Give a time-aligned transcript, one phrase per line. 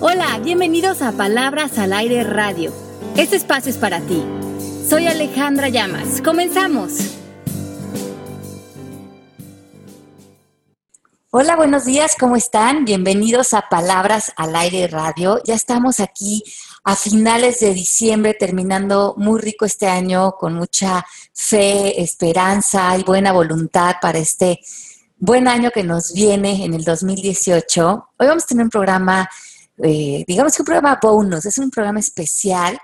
[0.00, 2.72] Hola, bienvenidos a Palabras al Aire Radio.
[3.16, 4.24] Este espacio es para ti.
[4.88, 6.22] Soy Alejandra Llamas.
[6.22, 6.92] Comenzamos.
[11.30, 12.84] Hola, buenos días, ¿cómo están?
[12.84, 15.40] Bienvenidos a Palabras al Aire Radio.
[15.44, 16.44] Ya estamos aquí
[16.84, 21.04] a finales de diciembre, terminando muy rico este año, con mucha
[21.34, 24.60] fe, esperanza y buena voluntad para este
[25.16, 28.10] buen año que nos viene en el 2018.
[28.16, 29.28] Hoy vamos a tener un programa,
[29.82, 32.78] eh, digamos que un programa bonus, es un programa especial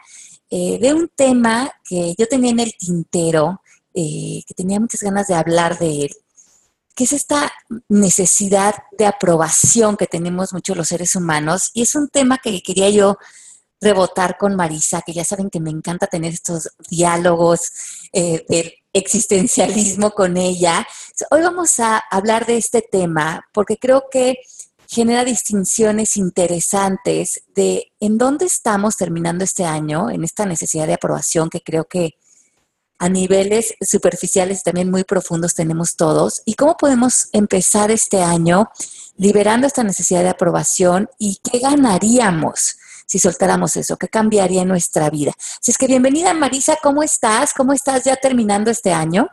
[0.50, 3.60] eh, de un tema que yo tenía en el tintero,
[3.92, 6.10] eh, que tenía muchas ganas de hablar de él
[6.94, 7.52] que es esta
[7.88, 11.70] necesidad de aprobación que tenemos muchos los seres humanos.
[11.74, 13.18] Y es un tema que quería yo
[13.80, 17.72] rebotar con Marisa, que ya saben que me encanta tener estos diálogos
[18.12, 20.86] eh, del existencialismo con ella.
[21.30, 24.38] Hoy vamos a hablar de este tema porque creo que
[24.94, 31.50] genera distinciones interesantes de en dónde estamos terminando este año, en esta necesidad de aprobación
[31.50, 32.12] que creo que
[33.00, 38.70] a niveles superficiales y también muy profundos tenemos todos y cómo podemos empezar este año
[39.16, 45.10] liberando esta necesidad de aprobación y qué ganaríamos si soltáramos eso, qué cambiaría en nuestra
[45.10, 45.32] vida.
[45.36, 47.52] Así es que bienvenida Marisa, ¿cómo estás?
[47.52, 49.28] ¿Cómo estás ya terminando este año?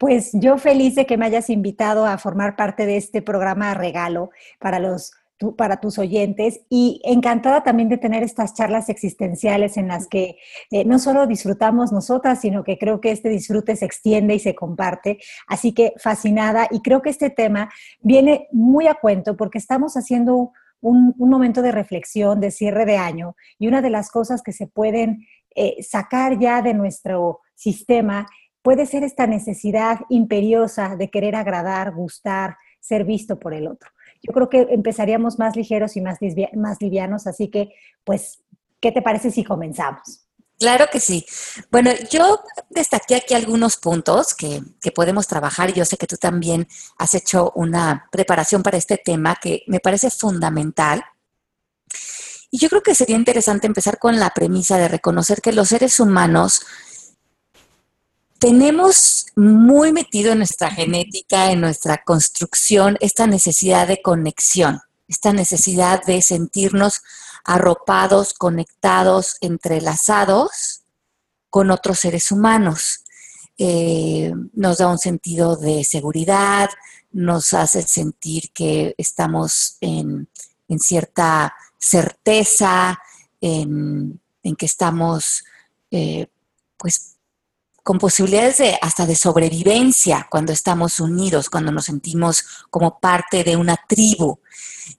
[0.00, 4.30] Pues yo feliz de que me hayas invitado a formar parte de este programa regalo
[4.58, 5.12] para los
[5.56, 10.36] para tus oyentes y encantada también de tener estas charlas existenciales en las que
[10.70, 14.54] eh, no solo disfrutamos nosotras, sino que creo que este disfrute se extiende y se
[14.54, 15.18] comparte.
[15.46, 17.70] Así que fascinada y creo que este tema
[18.00, 23.34] viene muy a cuento porque estamos haciendo un, momento de reflexión, de cierre de año
[23.58, 28.26] y una de las cosas que se pueden eh, sacar ya de nuestro sistema
[28.62, 33.90] puede ser esta necesidad imperiosa de querer agradar, gustar, ser visto por el otro
[34.22, 36.18] yo creo que empezaríamos más ligeros y más,
[36.80, 37.70] livianos, así que,
[38.04, 38.40] pues,
[38.80, 40.26] ¿qué te parece si comenzamos?
[40.58, 41.24] Claro que sí.
[41.70, 46.68] Bueno, yo destaqué aquí algunos puntos que, que, podemos trabajar yo sé que tú también
[46.98, 51.02] has hecho una preparación para este tema que me parece fundamental.
[52.50, 55.98] Y yo creo que sería interesante empezar con la premisa de reconocer que los seres
[55.98, 56.66] humanos
[58.40, 66.02] tenemos muy metido en nuestra genética, en nuestra construcción, esta necesidad de conexión, esta necesidad
[66.04, 67.02] de sentirnos
[67.44, 70.80] arropados, conectados, entrelazados
[71.50, 73.04] con otros seres humanos.
[73.58, 76.70] Eh, nos da un sentido de seguridad,
[77.12, 80.28] nos hace sentir que estamos en,
[80.78, 82.98] cierta certeza,
[83.42, 84.18] en,
[84.56, 85.44] que estamos
[85.90, 86.26] eh,
[86.78, 87.09] pues
[87.90, 93.56] con posibilidades de hasta de sobrevivencia cuando estamos unidos, cuando nos sentimos como parte de
[93.56, 94.38] una tribu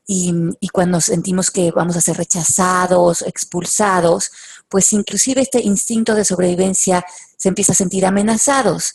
[0.06, 0.34] y,
[0.74, 4.30] cuando sentimos que vamos a ser rechazados, expulsados,
[4.68, 7.06] pues inclusive este instinto de sobrevivencia
[7.38, 8.94] se empieza a sentir amenazados.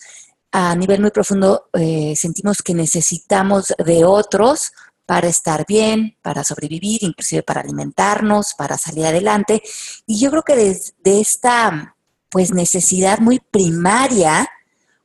[0.52, 4.72] A nivel muy profundo eh, sentimos que necesitamos de otros
[5.06, 9.62] para estar bien, para sobrevivir, inclusive para alimentarnos, para salir adelante.
[10.04, 11.95] Y yo creo que desde esta
[12.36, 14.46] pues necesidad muy primaria,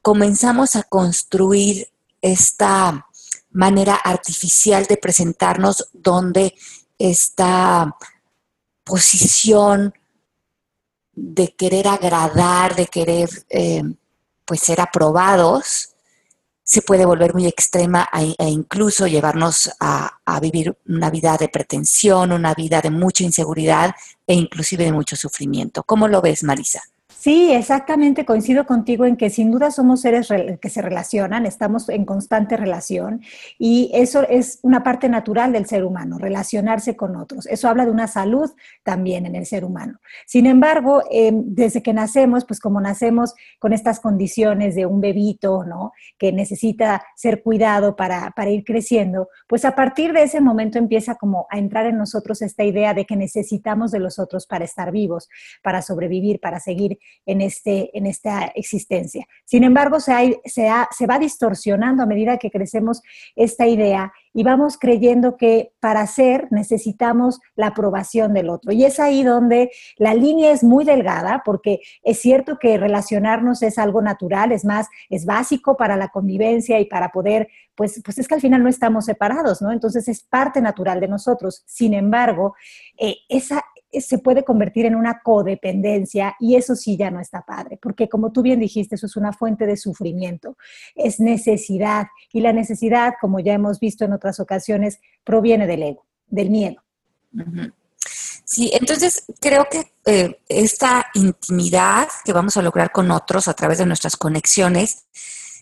[0.02, 1.88] comenzamos a construir
[2.22, 3.08] esta
[3.52, 6.54] manera artificial de presentarnos donde
[7.00, 7.96] esta
[8.84, 9.94] posición
[11.14, 13.84] de querer agradar, de querer eh,
[14.44, 15.96] pues ser aprobados,
[16.66, 22.34] se puede volver muy extrema e, incluso llevarnos a, a, vivir una vida de pretensión,
[22.34, 23.96] una vida de mucha inseguridad
[24.28, 25.84] e inclusive de mucho sufrimiento.
[25.84, 26.82] ¿Cómo lo ves, Marisa?
[27.22, 30.28] Sí, exactamente, coincido contigo en que sin duda somos seres
[30.60, 33.22] que se relacionan, estamos en constante relación
[33.60, 37.46] y eso es una parte natural del ser humano, relacionarse con otros.
[37.46, 38.50] Eso habla de una salud
[38.82, 40.00] también en el ser humano.
[40.26, 45.64] Sin embargo, em, desde que nacemos, pues como nacemos con estas condiciones de un bebito,
[45.64, 45.92] ¿no?
[46.18, 51.14] Que necesita ser cuidado para, para ir creciendo, pues a partir de ese momento empieza
[51.14, 54.92] como a entrar en nosotros esta idea de que necesitamos de los otros para estar
[54.92, 55.30] vivos,
[55.62, 59.26] para sobrevivir, para seguir en, este, en esta existencia.
[59.46, 63.02] Sin embargo, se, se, se va distorsionando a medida que crecemos
[63.36, 68.72] esta idea y vamos creyendo que para ser necesitamos la aprobación del otro.
[68.72, 73.78] Y es ahí donde la línea es muy delgada, porque es cierto que relacionarnos es
[73.78, 78.28] algo natural, es más, es básico para la convivencia y para poder, pues, pues es
[78.28, 79.72] que al final no estamos separados, ¿no?
[79.72, 81.64] Entonces es parte natural de nosotros.
[81.66, 82.56] Sin embargo,
[82.98, 83.64] eh, esa,
[84.00, 88.32] se puede convertir en una codependencia y eso sí ya no está padre, porque como
[88.32, 90.58] tú bien dijiste, eso es una fuente de sufrimiento,
[90.96, 96.06] es necesidad y la necesidad, como ya hemos visto en otras ocasiones, proviene del ego,
[96.28, 96.82] del miedo.
[98.46, 103.78] Sí, entonces creo que eh, esta intimidad que vamos a lograr con otros a través
[103.78, 105.06] de nuestras conexiones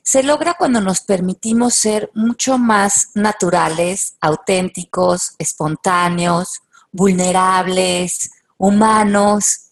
[0.03, 6.61] se logra cuando nos permitimos ser mucho más naturales, auténticos, espontáneos,
[6.91, 9.69] vulnerables, humanos.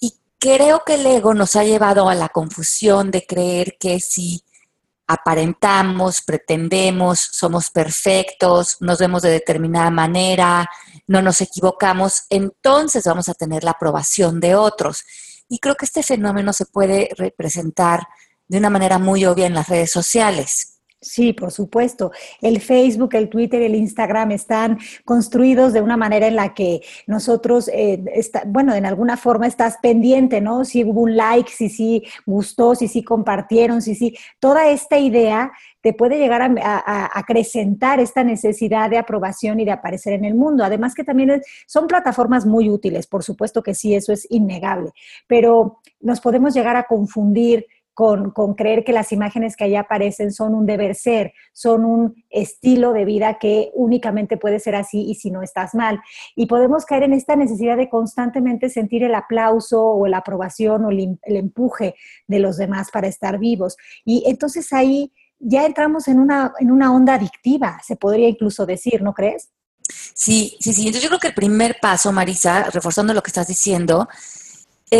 [0.00, 4.44] Y creo que el ego nos ha llevado a la confusión de creer que si
[5.06, 10.66] aparentamos, pretendemos, somos perfectos, nos vemos de determinada manera,
[11.06, 15.04] no nos equivocamos, entonces vamos a tener la aprobación de otros.
[15.48, 18.06] Y creo que este fenómeno se puede representar
[18.48, 20.73] de una manera muy obvia en las redes sociales.
[21.04, 22.12] Sí, por supuesto.
[22.40, 27.68] El Facebook, el Twitter, el Instagram están construidos de una manera en la que nosotros,
[27.68, 28.02] eh,
[28.46, 30.64] bueno, en alguna forma estás pendiente, ¿no?
[30.64, 34.16] Si hubo un like, si sí gustó, si sí compartieron, si sí.
[34.40, 35.52] Toda esta idea
[35.82, 40.64] te puede llegar a, acrecentar esta necesidad de aprobación y de aparecer en el mundo.
[40.64, 44.92] Además que también son plataformas muy útiles, por supuesto que sí, eso es innegable,
[45.26, 50.54] pero nos podemos llegar a confundir con, creer que las imágenes que allá aparecen son
[50.54, 55.30] un deber ser, son un estilo de vida que únicamente puede ser así y si
[55.30, 56.00] no estás mal.
[56.34, 60.90] Y podemos caer en esta necesidad de constantemente sentir el aplauso o la aprobación o
[60.90, 61.94] el, empuje
[62.26, 63.76] de los demás para estar vivos.
[64.04, 69.02] Y entonces ahí ya entramos en una, en una onda adictiva, se podría incluso decir,
[69.02, 69.50] ¿no crees?
[70.14, 70.82] Sí, sí, sí.
[70.82, 74.08] Entonces yo creo que el primer paso, Marisa, reforzando lo que estás diciendo,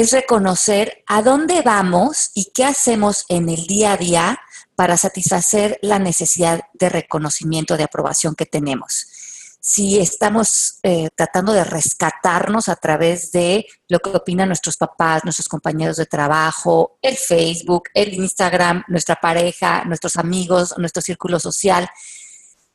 [0.00, 4.40] es reconocer a dónde vamos y qué hacemos en el día a día
[4.74, 9.06] para satisfacer la necesidad de reconocimiento, de aprobación que tenemos.
[9.60, 15.48] Si estamos eh, tratando de rescatarnos a través de lo que opinan nuestros papás, nuestros
[15.48, 21.88] compañeros de trabajo, el Facebook, el Instagram, nuestra pareja, nuestros amigos, nuestro círculo social,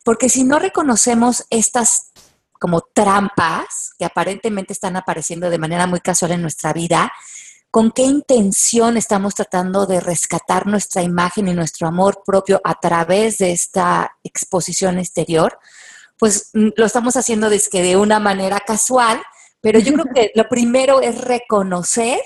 [0.06, 2.09] porque si no reconocemos estas
[2.60, 7.12] como trampas que aparentemente están apareciendo de manera muy casual en nuestra vida,
[7.72, 13.38] con qué intención estamos tratando de rescatar nuestra imagen y nuestro amor propio a través
[13.38, 15.60] de esta exposición exterior,
[16.18, 19.22] pues mm, lo estamos haciendo desde de una manera casual,
[19.62, 22.20] pero yo creo que lo primero es reconocer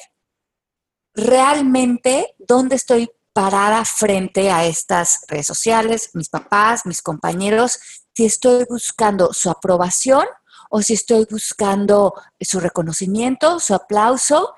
[1.14, 8.66] realmente dónde estoy parada frente a estas redes sociales, mis papás, mis compañeros, si estoy
[8.70, 10.26] buscando su aprobación
[10.70, 14.56] o si estoy buscando su reconocimiento, su aplauso.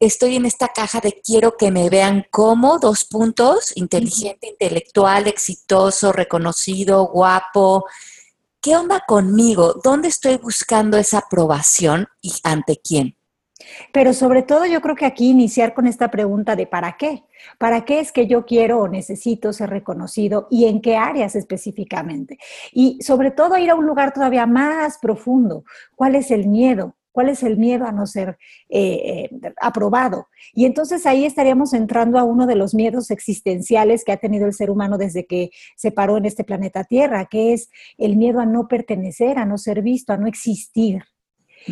[0.00, 6.12] Estoy en esta caja de quiero que me vean como dos puntos, inteligente, intelectual, exitoso,
[6.12, 7.84] reconocido, guapo.
[8.60, 9.74] ¿Qué onda conmigo?
[9.82, 13.17] ¿Dónde estoy buscando esa aprobación y ante quién?
[13.92, 17.24] Pero sobre todo yo creo que aquí iniciar con esta pregunta de ¿para qué?
[17.58, 22.38] ¿Para qué es que yo quiero o necesito ser reconocido y en qué áreas específicamente?
[22.72, 25.64] Y sobre todo ir a un lugar todavía más profundo.
[25.94, 26.96] ¿Cuál es el miedo?
[27.18, 28.38] ¿Cuál es el miedo a no ser
[28.68, 30.28] eh, eh, aprobado?
[30.54, 34.52] Y entonces ahí estaríamos entrando a uno de los miedos existenciales que ha tenido el
[34.52, 38.46] ser humano desde que se paró en este planeta Tierra, que es el miedo a
[38.46, 41.02] no pertenecer, a no ser visto, a no existir.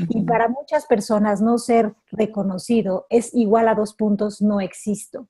[0.08, 5.28] Y para muchas personas no ser reconocido es igual a dos puntos, no existo.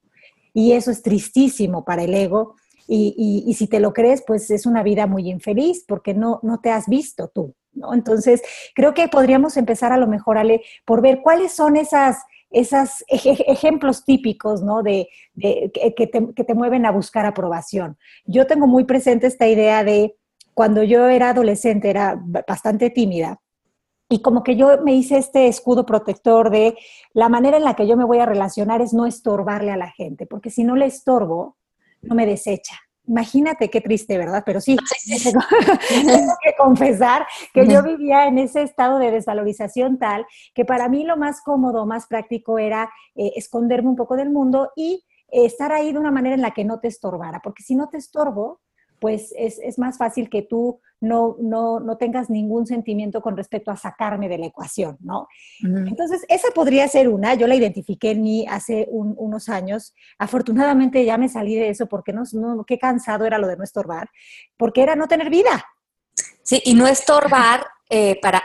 [0.52, 2.56] Y eso es tristísimo para el ego.
[2.88, 6.70] Y, si te lo crees, pues es una vida muy infeliz porque no, no te
[6.70, 7.54] has visto tú.
[7.72, 7.92] ¿no?
[7.92, 8.42] Entonces,
[8.74, 14.04] creo que podríamos empezar a lo mejor, Ale, por ver cuáles son esas, esos ejemplos
[14.04, 14.82] típicos, ¿no?
[14.82, 17.99] De, que, te, que te mueven a buscar aprobación.
[18.25, 20.16] Yo tengo muy presente esta idea de
[20.54, 22.18] cuando yo era adolescente, era
[22.49, 23.42] bastante tímida,
[24.08, 26.76] y como que yo me hice este escudo protector de
[27.12, 29.90] la manera en la que yo me voy a relacionar es no estorbarle a la
[29.90, 31.56] gente, porque si no le estorbo,
[32.02, 32.76] no me desecha.
[33.08, 34.42] Imagínate qué triste, ¿verdad?
[34.44, 34.76] Pero sí,
[35.88, 41.04] tengo que confesar que yo vivía en ese estado de desvalorización tal que para mí
[41.04, 45.72] lo más cómodo, más práctico era eh, esconderme un poco del mundo y eh, estar
[45.72, 48.60] ahí de una manera en la que no te estorbara, porque si no te estorbo,
[49.00, 54.29] pues es, más fácil que tú no, no, tengas ningún sentimiento con respecto a sacarme
[54.29, 55.29] de la ecuación, ¿no?
[55.62, 61.19] Entonces, esa podría ser una, yo la identifiqué en mí hace unos años, afortunadamente ya
[61.19, 64.09] me salí de eso porque no, no, qué cansado era lo de no estorbar,
[64.57, 65.65] porque era no tener vida.
[66.43, 68.43] Sí, y no estorbar eh, para,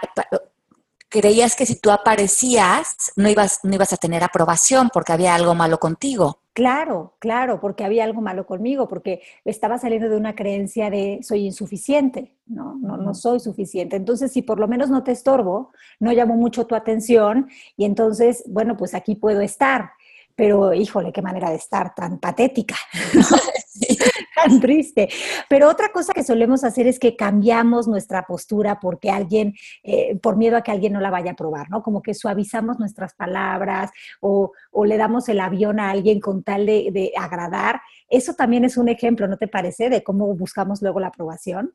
[1.11, 5.53] creías que si tú aparecías no ibas, no ibas a tener aprobación porque había algo
[5.53, 6.40] malo contigo.
[6.53, 11.45] Claro, claro, porque había algo malo conmigo, porque estaba saliendo de una creencia de soy
[11.45, 13.95] insuficiente, no, no, no soy suficiente.
[13.95, 18.43] Entonces, si por lo menos no te estorbo, no llamo mucho tu atención y entonces,
[18.47, 19.91] bueno, pues aquí puedo estar.
[20.35, 22.75] Pero, híjole, qué manera de estar tan patética.
[24.43, 25.09] tan triste.
[25.49, 30.37] Pero otra cosa que solemos hacer es que cambiamos nuestra postura porque alguien, eh, por
[30.37, 31.83] miedo a que alguien no la vaya a probar, ¿no?
[31.83, 34.51] Como que suavizamos nuestras palabras o,
[34.85, 37.81] le damos el avión a alguien con tal de, agradar.
[38.09, 39.89] Eso también es un ejemplo, ¿no te parece?
[39.89, 41.73] De cómo buscamos luego la aprobación.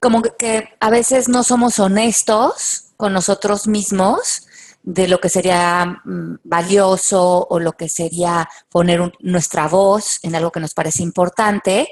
[0.00, 4.47] Como que a veces no somos honestos con nosotros mismos
[4.82, 10.50] de lo que sería mm, valioso o lo que sería poner nuestra voz en algo
[10.50, 11.88] que nos parece importante,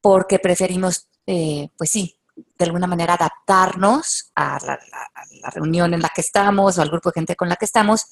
[0.00, 4.78] porque preferimos, eh, pues sí, de alguna manera adaptarnos a la,
[5.50, 8.06] reunión en la que estamos o al grupo de gente con la que estamos,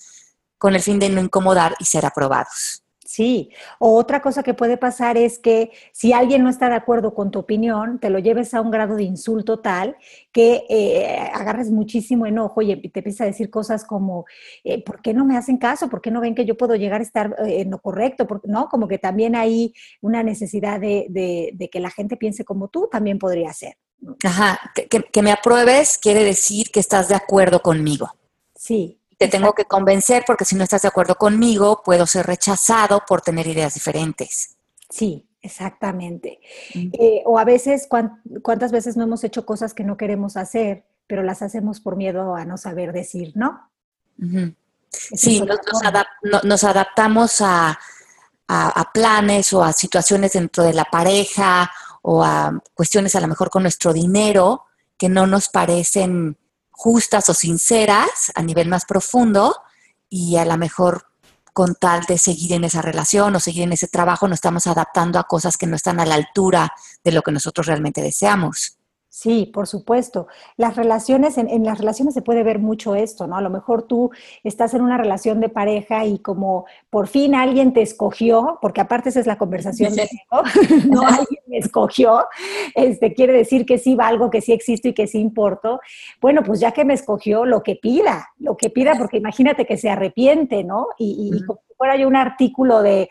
[0.56, 2.83] con el fin de no incomodar y ser aprobados.
[3.04, 7.12] Sí, o otra cosa que puede pasar es que si alguien no está de acuerdo
[7.12, 9.96] con tu opinión, te lo lleves a un grado de insulto tal
[10.32, 14.24] que eh, agarres muchísimo enojo y te empieza a decir cosas como,
[14.64, 15.90] eh, ¿por qué no me hacen caso?
[15.90, 18.26] ¿Por qué no ven que yo puedo llegar a estar eh, en lo correcto?
[18.44, 18.70] ¿No?
[18.70, 23.52] Como que también hay una necesidad de, que la gente piense como tú, también podría
[23.52, 23.76] ser.
[24.24, 28.10] Ajá, que me apruebes quiere decir que estás de acuerdo conmigo.
[28.54, 33.02] Sí, te tengo que convencer porque si no estás de acuerdo conmigo, puedo ser rechazado
[33.06, 34.56] por tener ideas diferentes.
[34.88, 36.40] Sí, exactamente.
[36.74, 41.22] Eh, o a veces, ¿cuántas veces no hemos hecho cosas que no queremos hacer, pero
[41.22, 43.70] las hacemos por miedo a no saber decir no?
[44.90, 45.42] Sí,
[46.44, 47.78] nos, adaptamos a,
[48.48, 51.70] a, planes o a situaciones dentro de la pareja
[52.02, 54.64] o a cuestiones a lo mejor con nuestro dinero
[54.96, 56.38] que no nos parecen
[56.76, 59.56] justas o sinceras a nivel más profundo
[60.08, 61.06] y a lo mejor
[61.52, 65.20] con tal de seguir en esa relación o seguir en ese trabajo, nos estamos adaptando
[65.20, 66.72] a cosas que no están a la altura
[67.04, 68.76] de lo que nosotros realmente deseamos.
[69.16, 70.26] Sí, por supuesto.
[70.56, 73.36] Las relaciones, en, las relaciones se puede ver mucho esto, ¿no?
[73.36, 74.10] A lo mejor tú
[74.42, 79.10] estás en una relación de pareja y como por fin alguien te escogió, porque aparte
[79.10, 80.02] esa es la conversación de
[80.32, 80.42] ego,
[80.90, 82.24] no alguien me escogió,
[82.74, 85.78] este, quiere decir que sí valgo, que sí existo y que sí importo.
[86.20, 89.76] Bueno, pues ya que me escogió, lo que pida, lo que pida, porque imagínate que
[89.76, 90.88] se arrepiente, ¿no?
[90.98, 91.44] Y, y
[91.84, 93.10] fuera yo un artículo de,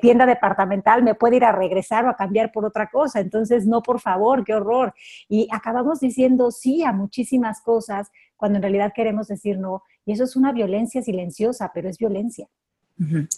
[0.00, 3.18] tienda departamental, me puede ir a regresar o a cambiar por otra cosa.
[3.18, 4.94] Entonces, no, por favor, qué horror.
[5.28, 9.82] Y acabamos diciendo sí a muchísimas cosas cuando en realidad queremos decir no.
[10.06, 12.46] Y eso es una violencia silenciosa, pero es violencia.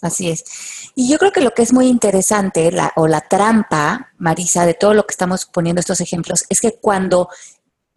[0.03, 0.91] Así es.
[0.93, 4.93] Y yo creo que lo que es muy interesante, o la trampa, Marisa, de todo
[4.93, 7.29] lo que estamos poniendo estos ejemplos, es que cuando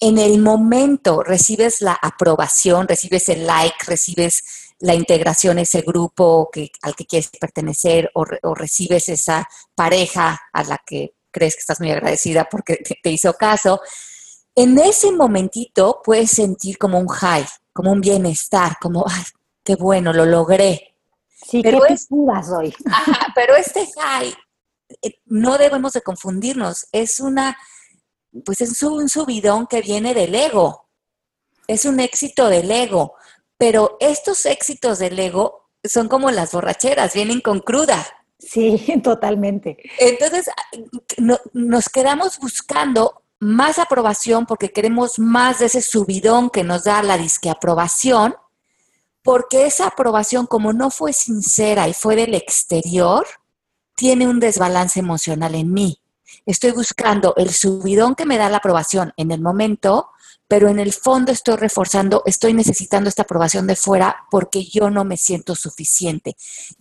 [0.00, 6.48] en el momento recibes la aprobación, recibes el like, recibes la integración a ese grupo
[6.50, 11.80] que, al que quieres pertenecer o, recibes esa pareja a la que crees que estás
[11.80, 13.80] muy agradecida porque te, hizo caso,
[14.54, 19.22] en ese momentito puedes sentir como un high, como un bienestar, como, ay,
[19.62, 20.96] qué bueno, lo logré.
[21.28, 22.74] Sí, pero qué es, hoy.
[23.34, 24.34] pero este high,
[25.02, 27.56] eh, no debemos de confundirnos, es una,
[28.44, 30.88] pues es un subidón que viene del ego,
[31.66, 33.14] es un éxito del ego.
[33.60, 38.06] Pero estos éxitos del ego son como las borracheras, vienen con cruda.
[38.38, 39.76] Sí, totalmente.
[39.98, 40.46] Entonces,
[41.52, 47.18] nos quedamos buscando más aprobación porque queremos más de ese subidón que nos da la
[47.18, 48.34] disque aprobación,
[49.22, 53.26] porque esa aprobación, como no fue sincera y fue del exterior,
[53.94, 56.00] tiene un desbalance emocional en mí.
[56.46, 60.08] Estoy buscando el subidón que me da la aprobación en el momento,
[60.50, 65.04] pero en el fondo estoy reforzando, estoy necesitando esta aprobación de fuera porque yo no
[65.04, 66.34] me siento suficiente.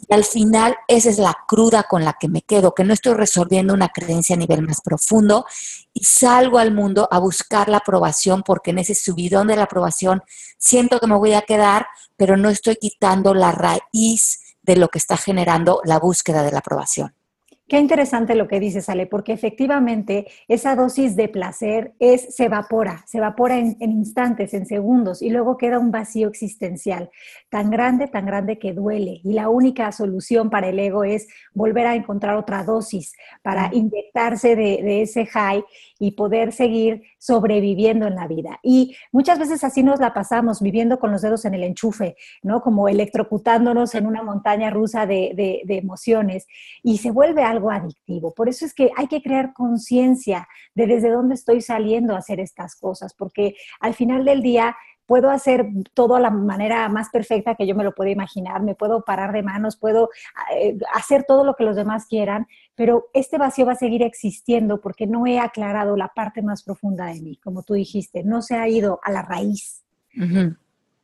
[0.08, 3.14] Y al final esa es la cruda con la que me quedo, que no estoy
[3.14, 5.46] resolviendo una creencia a nivel más profundo
[5.94, 10.24] y salgo al mundo a buscar la aprobación porque en ese subidón de la aprobación
[10.58, 11.86] siento que me voy a quedar,
[12.18, 16.58] pero no estoy quitando la raíz de lo que está generando la búsqueda de la
[16.58, 17.19] aprobación.
[17.70, 23.04] Qué interesante lo que dices, Ale, porque efectivamente esa dosis de placer es, se evapora,
[23.06, 27.12] se evapora en, instantes, en segundos, y luego queda un vacío existencial
[27.50, 29.22] tan grande, tan grande que duele.
[29.24, 34.56] Y la única solución para el ego es volver a encontrar otra dosis para inyectarse
[34.56, 35.64] de, de ese high
[36.00, 38.60] y poder seguir sobreviviendo en la vida.
[38.64, 42.62] Y muchas veces así nos la pasamos, viviendo con los dedos en el enchufe, ¿no?
[42.62, 46.48] Como electrocutándonos en una montaña rusa de, emociones
[46.84, 48.34] y se vuelve algo adictivo.
[48.34, 52.40] Por eso es que hay que crear conciencia de desde dónde estoy saliendo a hacer
[52.40, 54.76] estas cosas, porque al final del día
[55.10, 55.66] puedo hacer
[55.96, 59.32] todo a la manera más perfecta que yo me lo puedo imaginar, me puedo parar
[59.34, 60.10] de manos, puedo
[60.56, 62.46] eh, hacer todo lo que los demás quieran,
[62.80, 67.08] pero este vacío va a seguir existiendo porque no he aclarado la parte más profunda
[67.08, 69.84] de mí, como tú dijiste, no se ha ido a la raíz.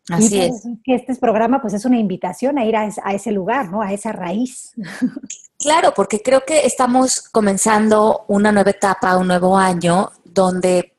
[0.07, 0.65] Así es.
[0.85, 3.81] Que este programa pues es una invitación a ir a, ese lugar, ¿no?
[3.81, 4.71] A esa raíz.
[5.57, 10.95] Claro, porque creo que estamos comenzando una nueva etapa, un nuevo año, donde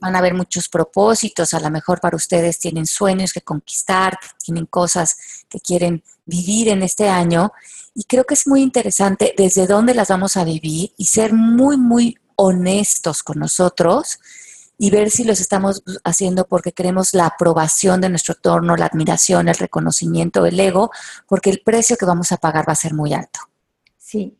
[0.00, 4.66] van a haber muchos propósitos, a lo mejor para ustedes tienen sueños que conquistar, tienen
[4.66, 5.16] cosas
[5.48, 7.52] que quieren vivir en este año
[7.94, 11.76] y creo que es muy interesante desde dónde las vamos a vivir y ser muy,
[11.76, 14.18] muy honestos con nosotros
[14.78, 19.48] y ver si los estamos haciendo porque queremos la aprobación de nuestro entorno, la admiración,
[19.48, 20.90] el reconocimiento, el ego,
[21.28, 23.40] porque el precio que vamos a pagar va a ser muy alto.
[23.98, 24.38] Sí,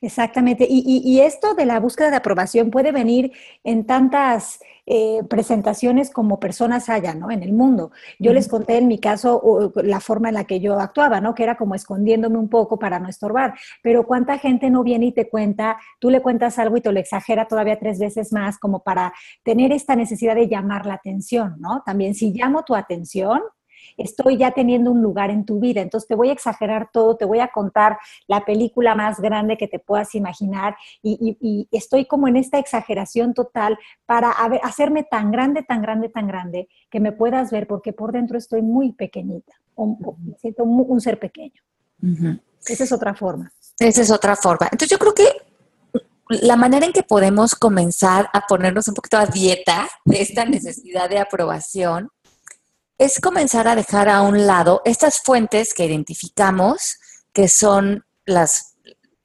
[0.00, 0.66] exactamente.
[0.68, 3.32] Y, esto de la búsqueda de aprobación puede venir
[3.64, 7.30] en tantas eh, presentaciones como personas haya, ¿no?
[7.30, 7.90] En el mundo.
[8.18, 11.34] Yo les conté en mi caso la forma en la que yo actuaba, ¿no?
[11.34, 13.54] Que era como escondiéndome un poco para no estorbar.
[13.82, 17.00] Pero cuánta gente no viene y te cuenta, tú le cuentas algo y te lo
[17.00, 19.12] exagera todavía tres veces más como para
[19.42, 21.82] tener esta necesidad de llamar la atención, ¿no?
[21.84, 23.42] También si llamo tu atención,
[23.98, 25.80] estoy ya teniendo un lugar en tu vida.
[25.80, 29.68] Entonces te voy a exagerar todo, te voy a contar la película más grande que
[29.68, 34.30] te puedas imaginar y, estoy como en esta exageración total para
[34.62, 38.62] hacerme tan grande, tan grande, tan grande que me puedas ver porque por dentro estoy
[38.62, 41.60] muy pequeñita, me siento un, ser pequeño.
[42.66, 43.52] Esa es otra forma.
[43.78, 44.68] Esa es otra forma.
[44.70, 45.26] Entonces yo creo que
[46.28, 51.08] la manera en que podemos comenzar a ponernos un poquito a dieta de esta necesidad
[51.08, 52.10] de aprobación
[52.98, 56.98] es comenzar a dejar a un lado estas fuentes que identificamos,
[57.32, 58.74] que son las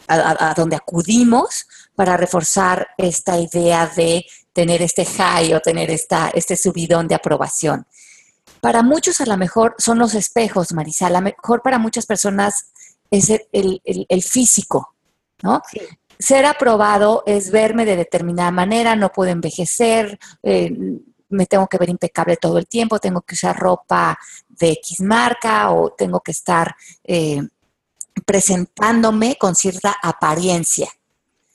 [0.07, 1.65] a, donde acudimos
[1.95, 7.87] para reforzar esta idea de tener este high o tener esta, este subidón de aprobación.
[8.61, 12.71] Para muchos a lo mejor son los espejos, Marisa, a lo mejor para muchas personas
[13.09, 14.95] es el, físico,
[15.41, 15.61] ¿no?
[16.17, 20.71] Ser aprobado es verme de determinada manera, no puedo envejecer, eh,
[21.33, 25.71] me tengo que ver impecable todo el tiempo, tengo que usar ropa de X marca
[25.71, 27.41] o tengo que estar eh,
[28.25, 30.87] presentándome con cierta apariencia.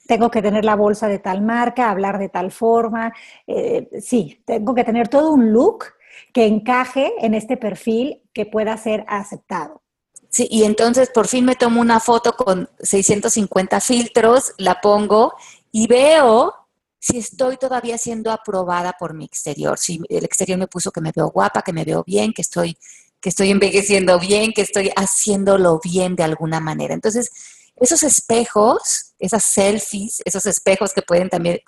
[0.07, 3.13] Tengo que tener la bolsa de tal marca, hablar de tal forma.
[3.47, 5.85] Eh, sí, tengo que tener todo un look
[6.33, 9.83] que encaje en este perfil que pueda ser aceptado.
[10.31, 15.35] Sí, y entonces por fin me tomo una foto con 650 filtros, la pongo
[15.73, 16.55] y veo
[16.99, 21.13] si estoy todavía siendo aprobada por mi exterior, si el exterior me puso que me
[21.15, 22.77] veo guapa, que me veo bien, que estoy,
[23.21, 26.95] que estoy envejeciendo bien, que estoy haciéndolo bien de alguna manera.
[26.95, 27.31] Entonces,
[27.77, 31.61] esos espejos, esas selfies, esos espejos que pueden también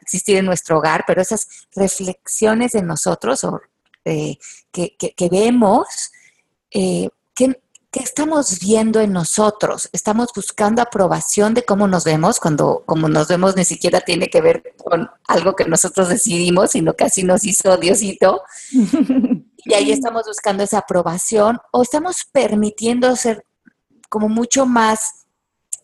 [0.00, 3.60] existir en nuestro hogar, pero esas reflexiones de nosotros o,
[4.04, 4.36] eh,
[4.70, 5.86] que, vemos,
[6.70, 9.88] eh, que ¿qué estamos viendo en nosotros?
[9.92, 14.40] Estamos buscando aprobación de cómo nos vemos, cuando como nos vemos ni siquiera tiene que
[14.40, 18.42] ver con algo que nosotros decidimos, sino que así nos hizo Diosito.
[18.70, 23.44] y ahí estamos buscando esa aprobación o estamos permitiendo ser
[24.08, 25.26] como mucho más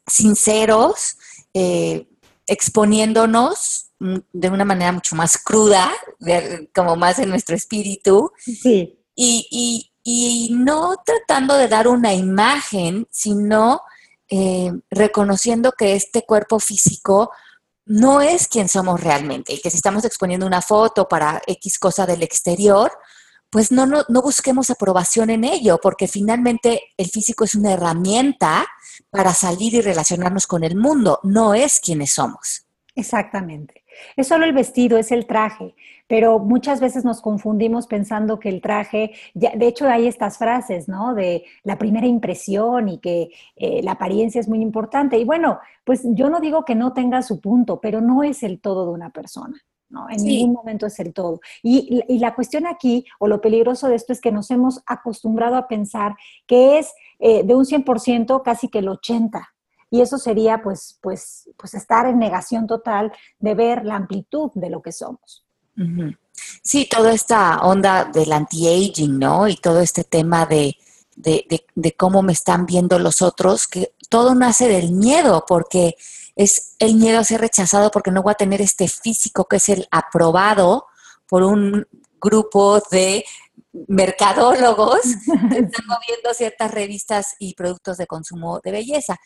[0.07, 1.17] sinceros,
[1.55, 2.07] eh,
[2.47, 5.91] exponiéndonos de una manera mucho más cruda,
[6.75, 8.31] como más en nuestro espíritu.
[8.39, 9.01] Sí.
[9.17, 9.91] y, y
[10.53, 13.81] no tratando de dar una imagen, sino
[14.29, 17.31] eh, reconociendo que este cuerpo físico
[17.85, 22.07] no es quien somos realmente y que si estamos exponiendo una foto para X cosa
[22.07, 22.93] del exterior,
[23.51, 28.67] pues no, no, no busquemos aprobación en ello, porque finalmente el físico es una herramienta
[29.11, 32.67] para salir y relacionarnos con el mundo, no es quienes somos.
[32.97, 33.85] Exactamente.
[34.17, 35.75] Es solo el vestido, es el traje,
[36.07, 40.89] pero muchas veces nos confundimos pensando que el traje, ya, de hecho hay estas frases,
[40.89, 41.15] ¿no?
[41.15, 45.19] De la primera impresión y que eh, la apariencia es muy importante.
[45.19, 48.61] Y bueno, pues yo no digo que no tenga su punto, pero no es el
[48.61, 49.61] todo de una persona.
[49.89, 50.09] ¿no?
[50.11, 51.41] En ningún momento es el todo.
[51.63, 55.69] Y, la cuestión aquí, o lo peligroso de esto, es que nos hemos acostumbrado a
[55.69, 56.17] pensar
[56.47, 59.47] que es eh, de un 100% casi que el 80%.
[59.89, 64.69] Y eso sería pues, pues, pues estar en negación total de ver la amplitud de
[64.69, 65.46] lo que somos.
[66.63, 69.49] Sí, toda esta onda del anti-aging, ¿no?
[69.49, 70.77] Y todo este tema de,
[71.17, 75.97] de, cómo me están viendo los otros, que todo nace del miedo, porque
[76.35, 79.69] es el miedo a ser rechazado porque no voy a tener este físico que es
[79.71, 80.87] el aprobado
[81.27, 81.87] por un
[82.21, 83.25] grupo de
[83.89, 89.17] mercadólogos que están moviendo ciertas revistas y productos de consumo de belleza.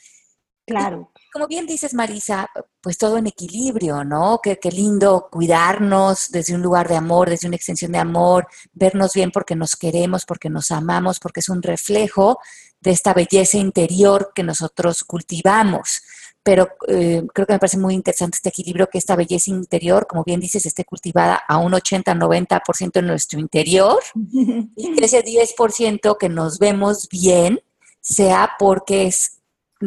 [0.67, 1.11] Claro.
[1.33, 4.41] Como bien dices, Marisa, pues todo en equilibrio, ¿no?
[4.43, 9.31] Qué, lindo cuidarnos desde un lugar de amor, desde una extensión de amor, vernos bien
[9.31, 12.39] porque nos queremos, porque nos amamos, porque es un reflejo
[12.81, 16.03] de esta belleza interior que nosotros cultivamos.
[16.43, 20.25] Pero eh, creo que me parece muy interesante este equilibrio, que esta belleza interior, como
[20.25, 26.29] bien dices, esté cultivada a un 80-90% en nuestro interior y que ese 10% que
[26.29, 27.61] nos vemos bien
[28.01, 29.40] sea porque es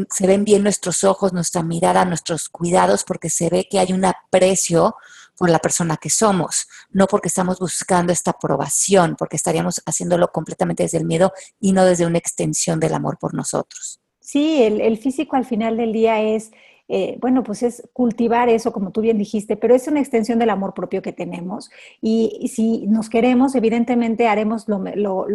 [0.10, 4.06] se ven bien nuestros ojos, nuestra mirada, nuestros cuidados, porque se ve que hay un
[4.06, 4.96] aprecio
[5.38, 10.84] por la persona que somos, no porque estamos buscando esta aprobación, porque estaríamos haciéndolo completamente
[10.84, 14.00] desde el miedo y no desde una extensión del amor por nosotros.
[14.20, 16.52] Sí, el, el físico al final del día es
[16.96, 20.52] eh, bueno, pues es cultivar eso, como tú bien dijiste, pero es una extensión del
[20.52, 21.72] amor propio que tenemos.
[22.00, 24.78] Y, si nos queremos, evidentemente haremos lo,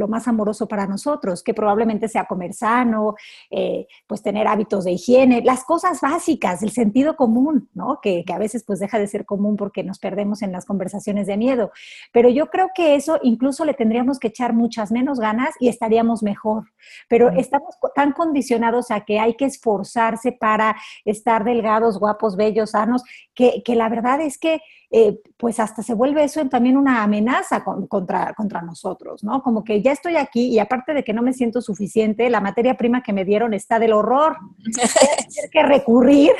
[0.06, 3.16] más amoroso para nosotros, que probablemente sea comer sano,
[3.50, 7.98] eh, pues tener hábitos de higiene, las cosas básicas, el sentido común, ¿no?
[8.00, 11.36] Que, a veces pues deja de ser común porque nos perdemos en las conversaciones de
[11.36, 11.72] miedo.
[12.12, 16.22] Pero yo creo que eso incluso le tendríamos que echar muchas menos ganas y estaríamos
[16.22, 16.66] mejor.
[17.08, 23.02] Pero estamos tan condicionados a que hay que esforzarse para estar delgados, guapos, bellos, sanos,
[23.34, 28.32] que, la verdad es que eh, pues hasta se vuelve eso también una amenaza contra,
[28.34, 29.42] contra nosotros, ¿no?
[29.42, 32.76] Como que ya estoy aquí y aparte de que no me siento suficiente, la materia
[32.76, 34.36] prima que me dieron está del horror.
[34.64, 36.32] Tener que recurrir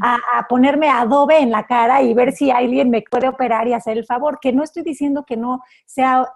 [0.00, 3.98] a, ponerme adobe en la cara y ver si alguien me puede operar y hacer
[3.98, 6.26] el favor, que no estoy diciendo que no sea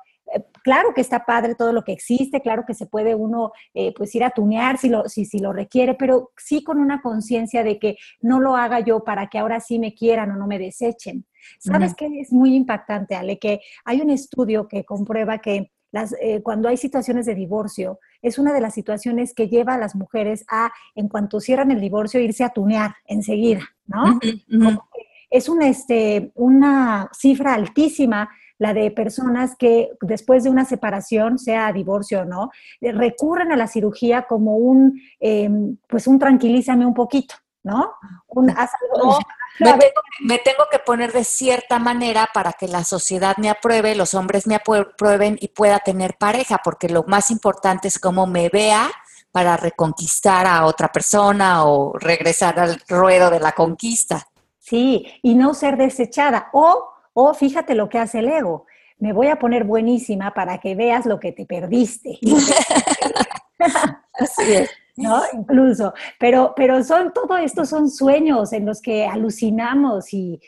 [0.62, 4.14] claro que está padre todo lo que existe, claro que se puede uno eh, pues
[4.14, 7.78] ir a tunear si lo, si, si lo requiere, pero sí con una conciencia de
[7.78, 11.26] que no lo haga yo para que ahora sí me quieran o no me desechen.
[11.58, 13.38] ¿Sabes qué es muy impactante, Ale?
[13.38, 18.38] Que hay un estudio que comprueba que las, eh, cuando hay situaciones de divorcio, es
[18.38, 22.20] una de las situaciones que lleva a las mujeres a, en cuanto cierran el divorcio,
[22.20, 24.18] irse a tunear enseguida, ¿no?
[25.30, 31.72] Es una, este, una cifra altísima la de personas que después de una separación, sea
[31.72, 36.94] divorcio o no, eh, recurren a la cirugía como un, em, pues un tranquilízame un
[36.94, 37.92] poquito, ¿no?
[39.60, 44.46] me, tengo, que poner de cierta manera para que la sociedad me apruebe, los hombres
[44.46, 48.90] me aprueben y pueda tener pareja, porque lo más importante es cómo me vea
[49.32, 54.26] para reconquistar a otra persona o regresar al ruedo de la conquista.
[54.58, 56.48] Sí, y no ser desechada.
[56.52, 58.66] O o fíjate lo que hace el ego.
[58.98, 62.18] Me voy a poner buenísima para que veas lo que te perdiste.
[64.12, 64.70] Así es.
[64.96, 65.22] ¿no?
[65.33, 70.40] Incluso, pero, pero son, todo esto son sueños en los que alucinamos y,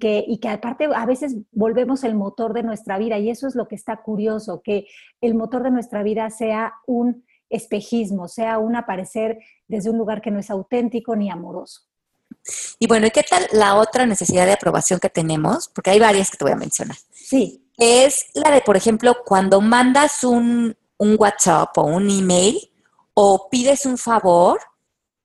[0.00, 3.56] que, y que aparte a veces volvemos el motor de nuestra vida y eso es
[3.56, 4.86] lo que está curioso, que
[5.20, 10.30] el motor de nuestra vida sea un espejismo, sea un aparecer desde un lugar que
[10.30, 11.82] no es auténtico ni amoroso.
[12.78, 15.68] Y bueno, ¿y qué tal la otra necesidad de aprobación que tenemos?
[15.68, 16.96] Porque hay varias que te voy a mencionar.
[17.12, 17.62] Sí.
[17.78, 22.70] Es la de, por ejemplo, cuando mandas un, WhatsApp o un email
[23.14, 24.60] o pides un favor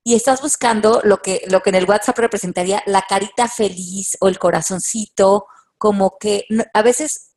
[0.03, 4.27] y estás buscando lo que, lo que en el WhatsApp representaría la carita feliz o
[4.27, 5.45] el corazoncito,
[5.77, 7.33] como que a veces,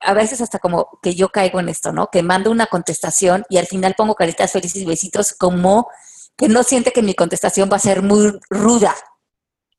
[0.00, 2.08] a veces hasta como que yo caigo en esto, ¿no?
[2.10, 5.88] Que mando una contestación y al final pongo caritas felices y besitos como
[6.36, 8.94] que no siente que mi contestación va a ser muy ruda.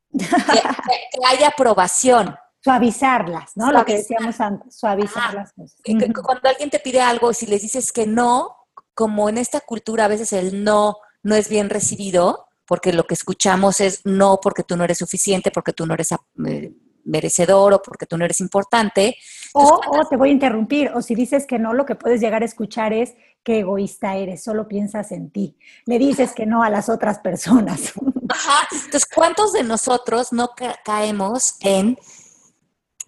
[0.17, 2.35] que, haya aprobación.
[2.63, 3.71] Suavizarlas, ¿no?
[3.71, 5.77] Lo que decíamos antes, suavizar las cosas.
[6.23, 8.57] Cuando alguien te pide algo, si les dices que no,
[8.93, 13.13] como en esta cultura a veces el no no es bien recibido, porque lo que
[13.13, 16.73] escuchamos es no porque tú no eres suficiente, porque tú no eres eh,
[17.05, 19.15] merecedor o porque tú no eres importante.
[19.57, 22.41] O, o, te voy a interrumpir, o si dices que no, lo que puedes llegar
[22.41, 25.57] a escuchar es qué egoísta eres, solo piensas en ti.
[25.85, 27.93] Le dices que no a las otras personas.
[28.29, 28.67] Ajá.
[28.71, 30.49] Entonces, ¿cuántos de nosotros no
[30.83, 31.97] caemos en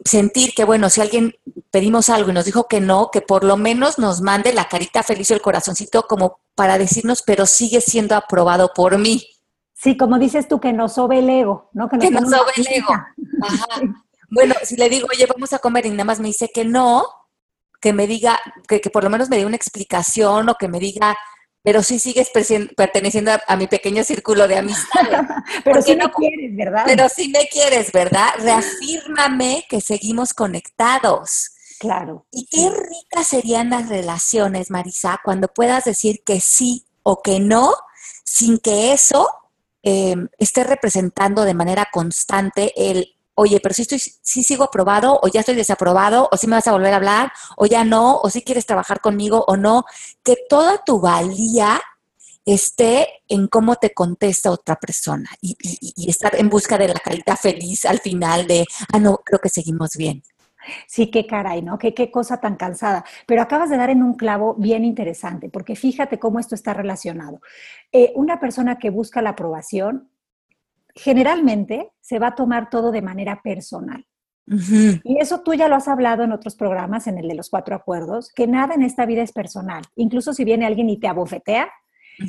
[0.05, 1.35] sentir que, bueno, si alguien
[1.71, 5.03] pedimos algo y nos dijo que no, que por lo menos nos mande la carita
[5.03, 9.25] feliz o el corazoncito como para decirnos, pero sigue siendo aprobado por mí.
[9.73, 11.89] Sí, como dices tú, que nos sobe el ego, ¿no?
[11.89, 12.93] Que nos, sobe el ego.
[13.41, 13.81] Ajá.
[14.29, 17.05] Bueno, si le digo, oye, vamos a comer y nada más me dice que no,
[17.81, 21.17] que me diga, que, por lo menos me dé una explicación o que me diga,
[21.63, 22.29] pero sí sigues
[22.75, 25.19] perteneciendo a, mi pequeño círculo de amistades.
[25.63, 26.83] pero sí me quieres, ¿verdad?
[26.85, 28.29] Pero sí me quieres, ¿verdad?
[28.39, 31.51] Reafírmame que seguimos conectados.
[31.79, 32.25] Claro.
[32.31, 37.73] Y qué ricas serían las relaciones, Marisa, cuando puedas decir que sí o que no,
[38.23, 39.29] sin que eso
[39.83, 45.27] eh, esté representando de manera constante el oye, pero si estoy, si sigo aprobado o
[45.29, 48.29] ya estoy desaprobado o si me vas a volver a hablar o ya no o
[48.29, 49.85] si quieres trabajar conmigo o no,
[50.23, 51.81] que toda tu valía
[52.45, 55.55] esté en cómo te contesta otra persona y,
[56.09, 59.91] estar en busca de la carita feliz al final de, ah, no, creo que seguimos
[59.95, 60.21] bien.
[60.87, 61.77] Sí, qué caray, ¿no?
[61.77, 63.05] Qué, qué cosa tan cansada.
[63.25, 67.39] Pero acabas de dar en un clavo bien interesante, porque fíjate cómo esto está relacionado.
[67.91, 70.09] Eh, una persona que busca la aprobación
[71.03, 74.05] generalmente se va a tomar todo de manera personal.
[75.03, 77.75] Y eso tú ya lo has hablado en otros programas, en el de los cuatro
[77.75, 79.83] acuerdos, que nada en esta vida es personal.
[79.95, 81.69] Incluso si viene alguien y te abofetea,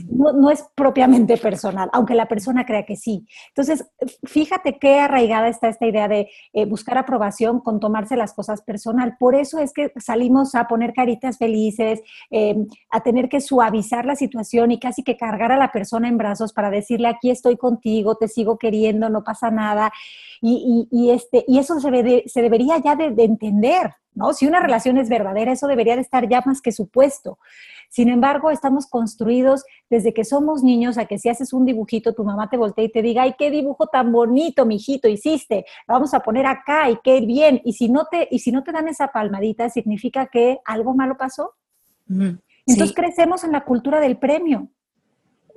[0.08, 3.26] no, es propiamente personal, aunque la persona crea que sí.
[3.48, 3.84] Entonces,
[4.24, 9.16] fíjate qué arraigada está esta idea de eh, buscar aprobación con tomarse las cosas personal.
[9.18, 12.00] Por eso es que salimos a poner caritas felices,
[12.30, 12.56] eh,
[12.90, 16.52] a tener que suavizar la situación y casi que cargar a la persona en brazos
[16.52, 19.92] para decirle, aquí estoy contigo, te sigo queriendo, no pasa nada.
[20.42, 24.32] Y, este, y eso se, se debería ya de, de entender, ¿no?
[24.32, 27.38] Si una relación es verdadera, eso debería de estar ya más que supuesto.
[27.90, 32.22] Sin embargo, estamos construidos desde que somos niños a que si haces un dibujito, tu
[32.22, 36.14] mamá te voltea y te diga, ay, qué dibujo tan bonito, mijito, hiciste, lo vamos
[36.14, 37.60] a poner acá y qué bien.
[37.64, 41.16] Y si no te, y si no te dan esa palmadita, significa que algo malo
[41.16, 41.54] pasó.
[42.64, 44.68] Entonces crecemos en la cultura del premio.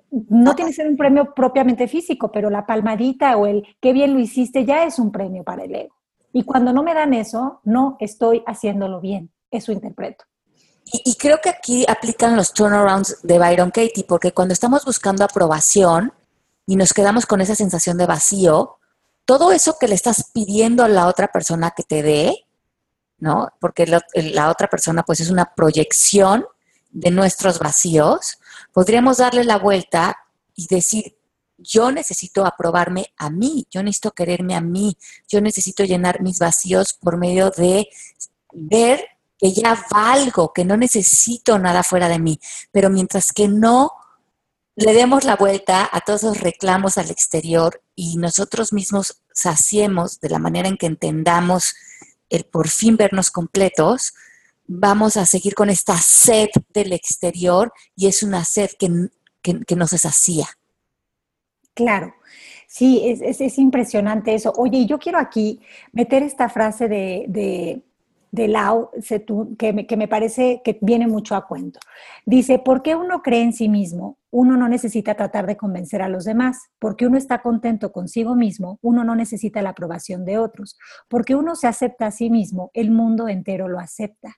[0.10, 4.13] No tiene que ser un premio propiamente físico, pero la palmadita o el qué bien
[4.13, 5.96] lo hiciste ya es un premio para el ego.
[6.32, 9.30] Y cuando no me dan eso, no estoy haciéndolo bien.
[9.52, 10.26] Eso interpreto.
[10.86, 16.13] Y, creo que aquí aplican los turnarounds de Byron Katie, porque cuando estamos buscando aprobación
[16.67, 18.78] y nos quedamos con esa sensación de vacío,
[19.26, 22.46] todo eso que le estás pidiendo a la otra persona que te dé,
[23.17, 23.50] ¿no?
[23.60, 26.46] Porque la otra persona pues es una proyección
[26.91, 28.38] de nuestros vacíos,
[28.72, 30.17] podríamos darle la vuelta
[30.56, 31.17] y decir,
[31.58, 36.93] yo necesito aprobarme a mí, yo necesito quererme a mí, yo necesito llenar mis vacíos
[36.93, 37.88] por medio de
[38.54, 39.04] ver
[39.43, 42.39] que ya valgo, que no necesito nada fuera de mí.
[42.71, 43.91] Pero mientras que no
[44.77, 50.29] le demos la vuelta a todos los reclamos al exterior y nosotros mismos saciemos de
[50.29, 51.75] la manera en que entendamos
[52.29, 54.13] el por fin vernos completos,
[54.65, 59.10] vamos a seguir con esta sed del exterior y es una sed que,
[59.41, 60.47] que, no se sacía.
[61.73, 62.15] Claro.
[62.65, 64.53] Sí, es, es, impresionante eso.
[64.56, 65.60] Oye, yo quiero aquí
[65.91, 67.84] meter esta frase de de
[68.34, 68.91] Lao
[69.58, 71.80] que me, que me parece que viene mucho a cuento.
[72.26, 74.17] Dice, ¿por qué uno cree en sí mismo?
[74.32, 76.58] Uno no necesita tratar de convencer a los demás.
[76.80, 80.78] Porque uno está contento consigo mismo, uno no necesita la aprobación de otros.
[81.08, 84.36] Porque uno se acepta a sí mismo, el mundo entero lo acepta.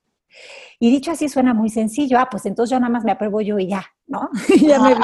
[0.79, 3.57] Y dicho así suena muy sencillo, ah, pues entonces yo nada más me apruebo yo
[3.59, 4.29] y ya, ¿no?
[4.55, 4.95] y, ya me,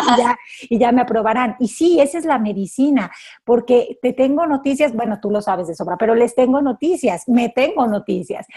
[0.70, 1.56] y, ya, me aprobarán.
[1.60, 3.12] Y sí, esa es la medicina,
[3.44, 7.50] porque te tengo noticias, bueno, tú lo sabes de sobra, pero les tengo noticias, me
[7.50, 8.48] tengo noticias.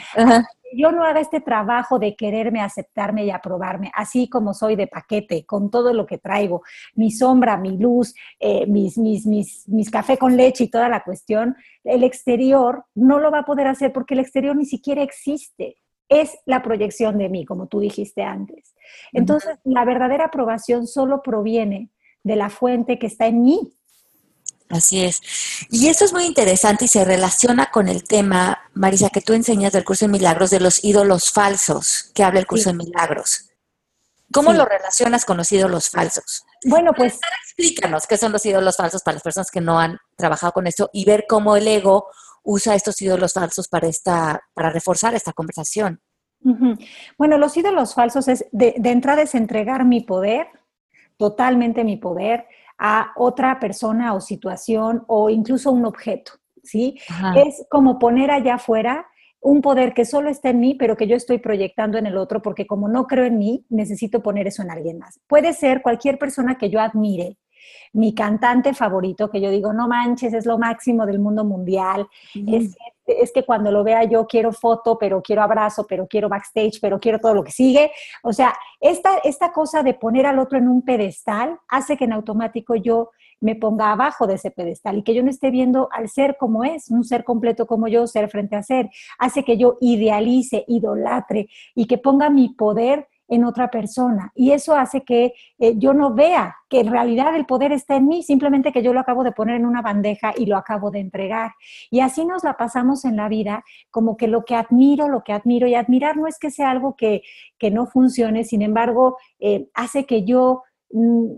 [0.77, 5.47] Yo no haga este trabajo de quererme, aceptarme y aprobarme, así como soy de paquete,
[5.47, 6.63] con todo lo que traigo,
[6.97, 11.05] mi sombra, mi luz, eh, mis, mis, mis, mis café con leche y toda la
[11.05, 15.77] cuestión, el exterior no lo va a poder hacer porque el exterior ni siquiera existe
[16.09, 18.75] es la proyección de mí, como tú dijiste antes.
[19.13, 21.91] Entonces, la verdadera aprobación solo proviene
[22.23, 23.77] de la fuente que está en mí.
[24.69, 25.21] Así es.
[25.71, 29.73] Y esto es muy interesante y se relaciona con el tema, Marisa, que tú enseñas
[29.73, 33.51] del curso de milagros de los ídolos falsos, que habla el curso de milagros.
[34.33, 36.45] ¿Cómo lo relacionas con los ídolos falsos?
[36.65, 37.21] Bueno, pues...
[37.45, 40.91] Explícanos qué son los ídolos falsos para las personas que no han trabajado con esto
[40.93, 42.09] y ver cómo el ego
[42.45, 46.01] usa estos ídolos falsos para, esta, para reforzar esta conversación?
[47.17, 50.47] Bueno, los ídolos falsos es de, entrada es entregar mi poder,
[51.17, 52.47] totalmente mi poder,
[52.79, 56.99] a otra persona o situación o incluso un objeto, ¿sí?
[57.37, 59.07] Es como poner allá afuera
[59.41, 62.41] un poder que solo está en mí, pero que yo estoy proyectando en el otro,
[62.41, 65.21] porque como no creo en mí, necesito poner eso en alguien más.
[65.27, 67.37] Puede ser cualquier persona que yo admire,
[67.93, 72.07] mi cantante favorito, que yo digo, no manches, es lo máximo del mundo mundial,
[72.47, 76.81] es, es, que cuando lo vea yo quiero foto, pero quiero abrazo, pero quiero backstage,
[76.81, 77.93] pero quiero todo lo que sigue.
[78.23, 82.13] O sea, esta, esta cosa de poner al otro en un pedestal hace que en
[82.13, 86.09] automático yo me ponga abajo de ese pedestal y que yo no esté viendo al
[86.09, 89.77] ser como es, un ser completo como yo, ser frente a ser, hace que yo
[89.81, 94.33] idealice, idolatre y que ponga mi poder en otra persona.
[94.35, 98.07] Y eso hace que eh, yo no vea que en realidad el poder está en
[98.07, 101.01] mí, simplemente que yo lo acabo de poner en una bandeja y lo acabo de
[101.01, 101.53] entregar.
[101.91, 105.33] Y así nos la pasamos en la vida, como que lo que admiro, lo que
[105.33, 107.23] admiro, y admirar no es que sea algo que,
[107.73, 111.31] no funcione, sin embargo, eh, hace que yo, mm,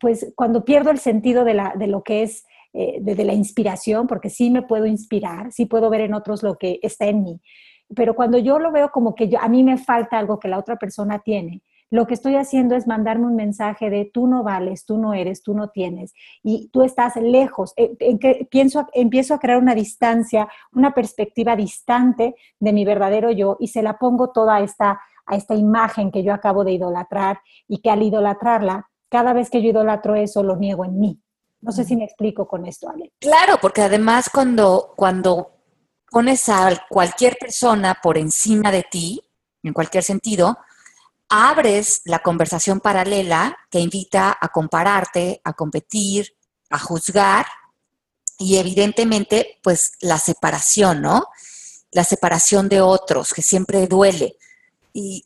[0.00, 4.06] pues cuando pierdo el sentido de, la, de lo que es eh, de, la inspiración,
[4.06, 7.40] porque sí me puedo inspirar, sí puedo ver en otros lo que está en mí,
[7.94, 10.76] pero cuando yo lo veo como que a mí me falta algo que la otra
[10.76, 14.98] persona tiene, lo que estoy haciendo es mandarme un mensaje de tú no vales, tú
[14.98, 17.72] no eres, tú no tienes y tú estás lejos.
[17.76, 23.30] Eh, en que pienso, empiezo a crear una distancia, una perspectiva distante de mi verdadero
[23.30, 27.40] yo y se la pongo toda esta, a esta imagen que yo acabo de idolatrar
[27.66, 31.20] y que al idolatrarla, cada vez que yo idolatro eso, lo niego en mí.
[31.60, 33.12] No sé si me explico con esto, Ale.
[33.18, 35.57] Claro, porque además cuando, cuando
[36.10, 39.22] pones a cualquier persona por encima de ti,
[39.62, 40.58] en cualquier sentido,
[41.28, 46.34] abres la conversación paralela que invita a compararte, a competir,
[46.70, 47.46] a juzgar
[48.38, 51.26] y evidentemente pues la separación, ¿no?
[51.90, 54.36] La separación de otros, que siempre duele.
[54.92, 55.24] Y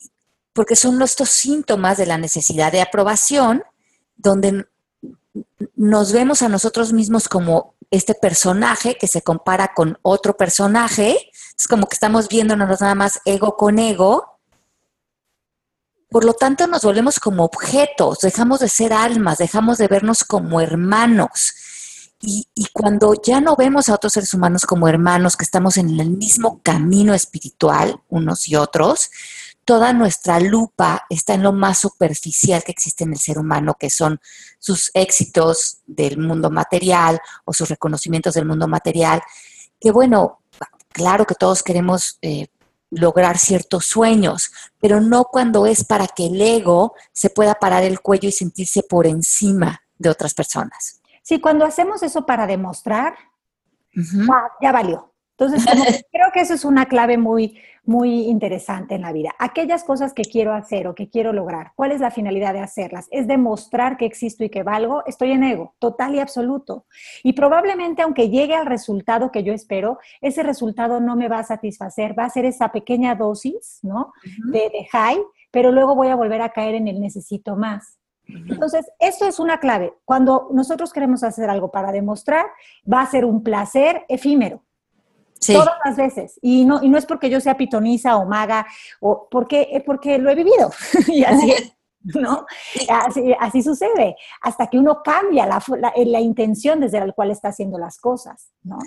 [0.53, 3.63] porque son estos síntomas de la necesidad de aprobación,
[4.15, 4.65] donde
[5.75, 11.31] nos vemos a nosotros mismos como este personaje que se compara con otro personaje.
[11.57, 14.39] Es como que estamos viéndonos nada más ego con ego.
[16.09, 20.61] Por lo tanto, nos volvemos como objetos, dejamos de ser almas, dejamos de vernos como
[20.61, 21.53] hermanos.
[22.21, 25.99] Y, y, cuando ya no vemos a otros seres humanos como hermanos, que estamos en
[25.99, 29.09] el mismo camino espiritual, unos y otros,
[29.65, 33.89] toda nuestra lupa está en lo más superficial que existe en el ser humano, que
[33.89, 34.19] son
[34.59, 39.21] sus éxitos del mundo material o sus reconocimientos del mundo material,
[39.79, 40.39] que bueno,
[40.89, 42.47] claro que todos queremos eh,
[42.89, 48.01] lograr ciertos sueños, pero no cuando es para que el ego se pueda parar el
[48.01, 51.01] cuello y sentirse por encima de otras personas.
[51.21, 53.15] Sí, cuando hacemos eso para demostrar,
[54.61, 55.12] ya valió.
[55.37, 55.65] Entonces,
[56.11, 59.31] creo que eso es una clave muy, muy interesante en la vida.
[59.39, 63.07] Aquellas cosas que quiero hacer o que quiero lograr, ¿cuál es la finalidad de hacerlas?
[63.11, 65.03] Es demostrar que existo y que valgo.
[65.05, 66.85] Estoy en ego, total y absoluto.
[67.23, 71.43] Y probablemente, aunque llegue al resultado que yo espero, ese resultado no me va a
[71.43, 72.17] satisfacer.
[72.17, 74.13] Va a ser esa pequeña dosis, ¿no?
[74.51, 75.19] de, de high,
[75.51, 77.97] pero luego voy a volver a caer en el necesito más.
[78.25, 79.93] Entonces, esto es una clave.
[80.05, 82.45] Cuando nosotros queremos hacer algo para demostrar,
[82.91, 84.63] va a ser un placer efímero.
[85.47, 86.39] Todas las veces.
[86.41, 88.65] Y no, y no es porque yo sea pitoniza o maga,
[88.99, 90.71] o porque, porque lo he vivido.
[91.07, 91.73] y así es.
[92.15, 92.45] ¿No?
[93.39, 95.63] Así, sucede, hasta que uno cambia la,
[95.95, 98.77] la, intención desde la cual está haciendo las cosas, ¿no?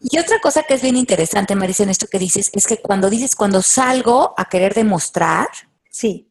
[0.00, 3.10] Y otra cosa que es bien interesante, Marisa, en esto que dices, es que cuando
[3.10, 5.48] dices, cuando salgo a querer demostrar,
[5.90, 6.30] sí.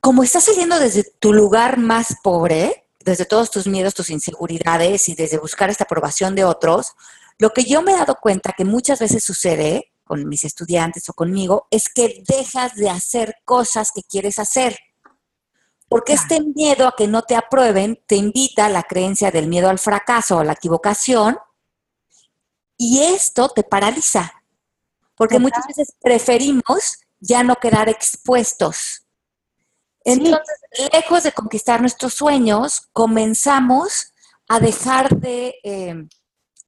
[0.00, 5.14] Como estás saliendo desde tu lugar más pobre, desde todos tus miedos, tus inseguridades y
[5.14, 6.94] desde buscar esta aprobación de otros,
[7.38, 11.12] lo que yo me he dado cuenta que muchas veces sucede con mis estudiantes o
[11.12, 14.78] conmigo es que dejas de hacer cosas que quieres hacer.
[15.88, 19.68] Porque este miedo a que no te aprueben te invita a la creencia del miedo
[19.68, 21.36] al fracaso o a la equivocación
[22.76, 24.32] y esto te paraliza.
[25.14, 29.06] Porque muchas veces preferimos ya no quedar expuestos.
[30.04, 30.60] Entonces,
[30.92, 34.12] lejos de conquistar nuestros sueños, comenzamos
[34.48, 36.06] a dejar de eh,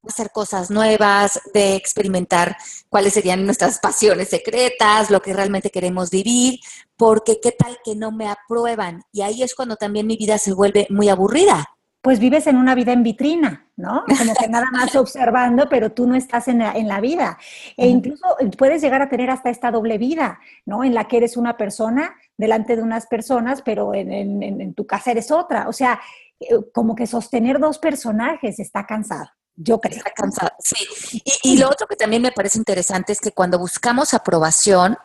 [0.09, 2.57] hacer cosas nuevas, de experimentar
[2.89, 6.59] cuáles serían nuestras pasiones secretas, lo que realmente queremos vivir,
[6.97, 9.03] porque qué tal que no me aprueban.
[9.11, 11.65] Y ahí es cuando también mi vida se vuelve muy aburrida.
[12.01, 14.05] Pues vives en una vida en vitrina, ¿no?
[14.17, 17.37] Como que nada más observando, pero tú no estás en la, en la vida.
[17.75, 18.25] E incluso
[18.57, 20.83] puedes llegar a tener hasta esta doble vida, ¿no?
[20.83, 24.87] En la que eres una persona delante de unas personas, pero en, en, en tu
[24.87, 25.67] casa eres otra.
[25.67, 25.99] O sea,
[26.39, 29.29] eh, como que sostener dos personajes está cansado.
[29.61, 29.97] Yo creo.
[29.97, 31.21] Está cansada, sí.
[31.43, 34.97] Y, lo otro que también me parece interesante es que cuando buscamos aprobación,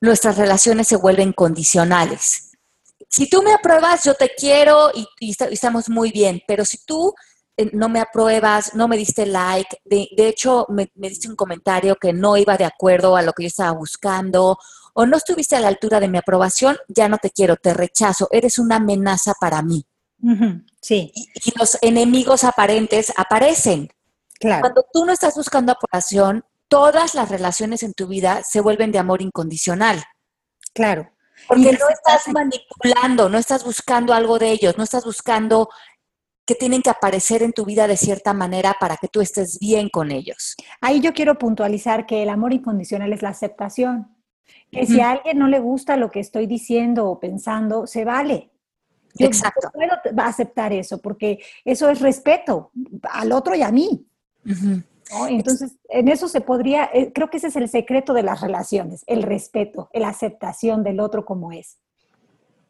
[0.00, 2.50] nuestras relaciones se vuelven condicionales.
[3.08, 7.14] Si tú me apruebas, yo te quiero y, estamos muy bien, pero si tú
[7.56, 11.94] eh, no me apruebas, no me diste like, de, hecho me, me, diste un comentario
[11.94, 14.58] que no iba de acuerdo a lo que yo estaba buscando,
[14.92, 18.28] o no estuviste a la altura de mi aprobación, ya no te quiero, te rechazo,
[18.32, 19.86] eres una amenaza para mí.
[20.82, 21.12] Sí.
[21.14, 23.88] y los enemigos aparentes aparecen.
[24.40, 28.98] Cuando tú no estás buscando aprobación, todas las relaciones en tu vida se vuelven de
[28.98, 30.02] amor incondicional.
[30.72, 31.10] Claro.
[31.48, 35.68] Porque no estás manipulando, no estás buscando algo de ellos, no estás buscando
[36.46, 39.88] que tienen que aparecer en tu vida de cierta manera para que tú estés bien
[39.88, 40.56] con ellos.
[40.80, 44.16] Ahí yo quiero puntualizar que el amor incondicional es la aceptación.
[44.70, 48.50] Que si a alguien no le gusta lo que estoy diciendo o pensando, se vale.
[49.18, 49.70] Exacto.
[49.72, 52.70] puedo aceptar eso porque eso es respeto
[53.02, 54.06] al otro y a mí.
[55.28, 59.02] Entonces, en eso se podría, eh, creo que ese es el secreto de las relaciones,
[59.06, 61.78] el respeto, la aceptación del otro como es.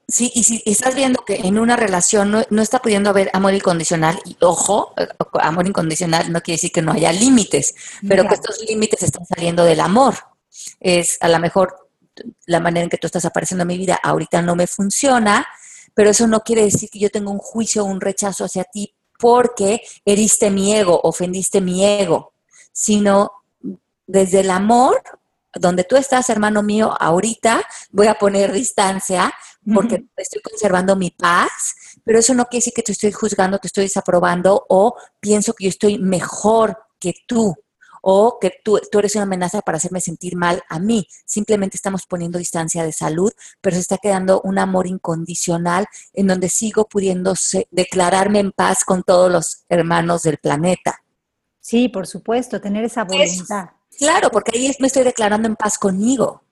[0.09, 4.19] Sí, y si estás viendo que en una relación no, está pudiendo haber amor incondicional,
[4.25, 7.75] y ojo, eh, amor incondicional no quiere decir que no haya límites,
[8.09, 10.15] pero que estos límites están saliendo del amor.
[10.81, 11.91] Es a lo mejor
[12.47, 15.47] la manera en que tú estás apareciendo en mi vida ahorita no me funciona,
[15.95, 18.95] pero eso no quiere decir que yo tenga un juicio o un rechazo hacia ti
[19.21, 22.33] porque heriste mi ego, ofendiste mi ego,
[22.73, 23.31] sino
[24.07, 25.03] desde el amor,
[25.53, 29.33] donde tú estás, hermano mío, ahorita voy a poner distancia
[29.73, 33.67] porque estoy conservando mi paz, pero eso no quiere decir que te estoy juzgando, te
[33.67, 37.55] estoy desaprobando o pienso que yo estoy mejor que tú
[38.03, 41.07] o que tú, tú, eres una amenaza para hacerme sentir mal a mí.
[41.25, 46.49] Simplemente estamos poniendo distancia de salud, pero se está quedando un amor incondicional en donde
[46.49, 47.35] sigo pudiendo
[47.71, 51.03] declararme en paz con todos los hermanos del planeta.
[51.61, 53.71] Sí, por supuesto, tener esa voluntad.
[53.99, 56.43] claro, porque ahí me estoy declarando en paz conmigo.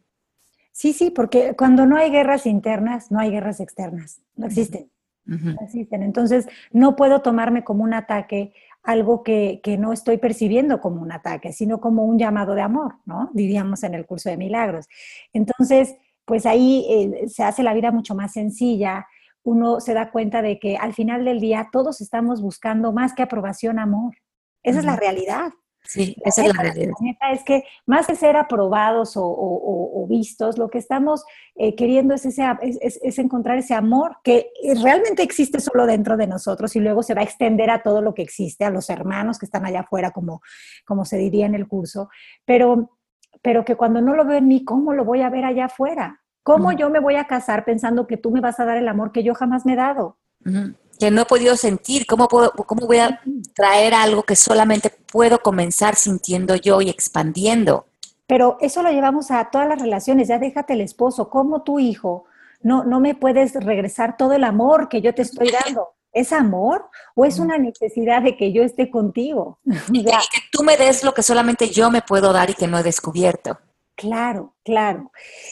[0.73, 4.91] Sí, sí, porque cuando no hay guerras internas, no hay guerras externas, no existen.
[5.25, 6.03] No existen.
[6.03, 8.55] Entonces, no puedo tomarme como un ataque
[8.89, 13.29] algo que, no estoy percibiendo como un ataque, sino como un llamado de amor, ¿no?
[13.35, 14.89] Diríamos en el curso de milagros.
[15.35, 19.07] Entonces, pues ahí eh, se hace la vida mucho más sencilla,
[19.43, 23.23] uno se da cuenta de que al final del día todos estamos buscando más que
[23.23, 24.15] aprobación, amor.
[24.63, 25.51] Esa es la realidad.
[25.89, 26.93] Sí, esa es la realidad.
[27.33, 31.25] es que más que ser aprobados o, vistos, lo que estamos
[31.55, 34.51] eh, queriendo es, ese, es, encontrar ese amor que
[34.83, 38.13] realmente existe solo dentro de nosotros y luego se va a extender a todo lo
[38.13, 40.43] que existe, a los hermanos que están allá afuera, como,
[40.85, 42.11] como se diría en el curso,
[42.45, 42.99] pero,
[43.41, 46.21] pero que cuando no lo veo en mí, ¿cómo lo voy a ver allá afuera?
[46.43, 49.11] ¿Cómo yo me voy a casar pensando que tú me vas a dar el amor
[49.11, 50.19] que yo jamás me he dado?
[50.99, 53.21] Que no he podido sentir, ¿cómo, puedo, ¿cómo voy a
[53.55, 57.87] traer algo que solamente puedo comenzar sintiendo yo y expandiendo?
[58.27, 62.27] Pero eso lo llevamos a todas las relaciones, ya déjate el esposo, como tu hijo,
[62.61, 65.95] no, no me puedes regresar todo el amor que yo te estoy dando.
[66.13, 69.61] ¿Es amor o es una necesidad de que yo esté contigo?
[69.93, 70.13] y que
[70.51, 73.59] tú me des lo que solamente yo me puedo dar y que no he descubierto.
[73.95, 75.11] Claro, claro.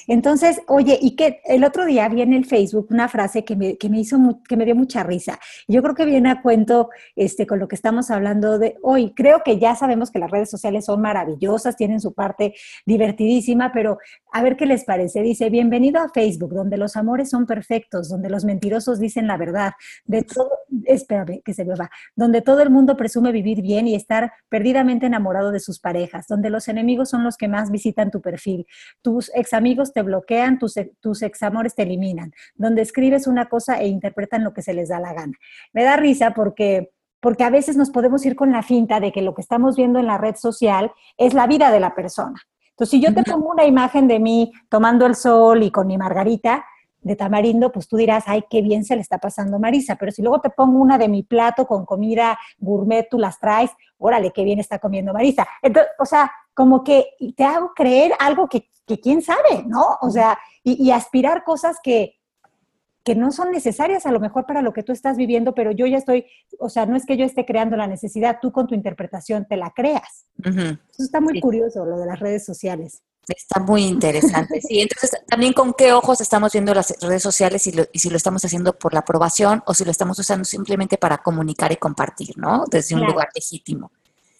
[0.09, 3.79] Entonces, oye, y que el otro día vi en el Facebook una frase que me,
[3.79, 5.39] que me hizo, que me dio mucha risa.
[5.67, 9.15] Yo creo que viene a cuento este, con lo que estamos hablando de hoy.
[9.17, 12.55] Creo que ya sabemos que las redes sociales son maravillosas, tienen su parte
[12.85, 13.97] divertidísima, pero
[14.35, 15.23] a ver qué les parece.
[15.23, 19.73] Dice, bienvenido a Facebook, donde los amores son perfectos, donde los mentirosos dicen la verdad,
[20.05, 20.51] de todo,
[20.85, 25.07] espérame, que se me va, donde todo el mundo presume vivir bien y estar perdidamente
[25.07, 28.67] enamorado de sus parejas, donde los enemigos son los que más visitan tu perfil
[29.07, 33.81] tus ex amigos te bloquean, tus, tus ex amores te eliminan, donde escribes una cosa
[33.81, 35.33] e interpretan lo que se les da la gana.
[35.73, 36.91] Me da risa porque
[37.21, 40.01] porque a veces nos podemos ir con la finta de que lo que estamos viendo
[40.01, 42.41] en la red social es la vida de la persona.
[42.71, 45.97] Entonces, si yo te pongo una imagen de mí tomando el sol y con mi
[45.97, 46.65] margarita
[47.01, 49.95] de tamarindo, pues tú dirás, ay, qué bien se le está pasando Marisa.
[49.95, 53.71] Pero si luego te pongo una de mi plato con comida gourmet, tú las traes,
[53.99, 55.47] órale, qué bien está comiendo Marisa.
[55.63, 59.99] Entonces, o sea, como que te hago creer algo que, quién sabe, ¿no?
[60.01, 62.19] O sea, y, aspirar cosas que,
[63.05, 65.87] que no son necesarias a lo mejor para lo que tú estás viviendo, pero yo
[65.87, 66.27] ya estoy,
[66.59, 69.57] o sea, no es que yo esté creando la necesidad, tú con tu interpretación te
[69.57, 70.27] la creas.
[70.43, 73.03] Eso está muy curioso, lo de las redes sociales.
[73.29, 74.61] Está muy interesante.
[74.61, 78.17] Sí, entonces también con qué ojos estamos viendo las redes sociales y, y, si lo
[78.17, 82.39] estamos haciendo por la aprobación o si lo estamos usando simplemente para comunicar y compartir,
[82.39, 82.65] ¿no?
[82.71, 83.91] Desde un lugar legítimo.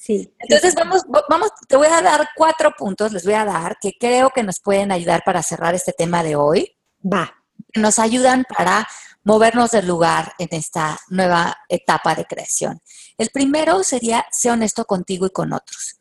[0.07, 0.33] Sí.
[0.39, 4.31] Entonces vamos, vamos, te voy a dar cuatro puntos, les voy a dar, que creo
[4.31, 6.73] que nos pueden ayudar para cerrar este tema de hoy.
[7.05, 7.35] Va.
[7.75, 8.87] nos ayudan para
[9.25, 12.81] movernos del lugar en esta nueva etapa de creación.
[13.19, 15.99] El primero sería ser honesto contigo y con otros.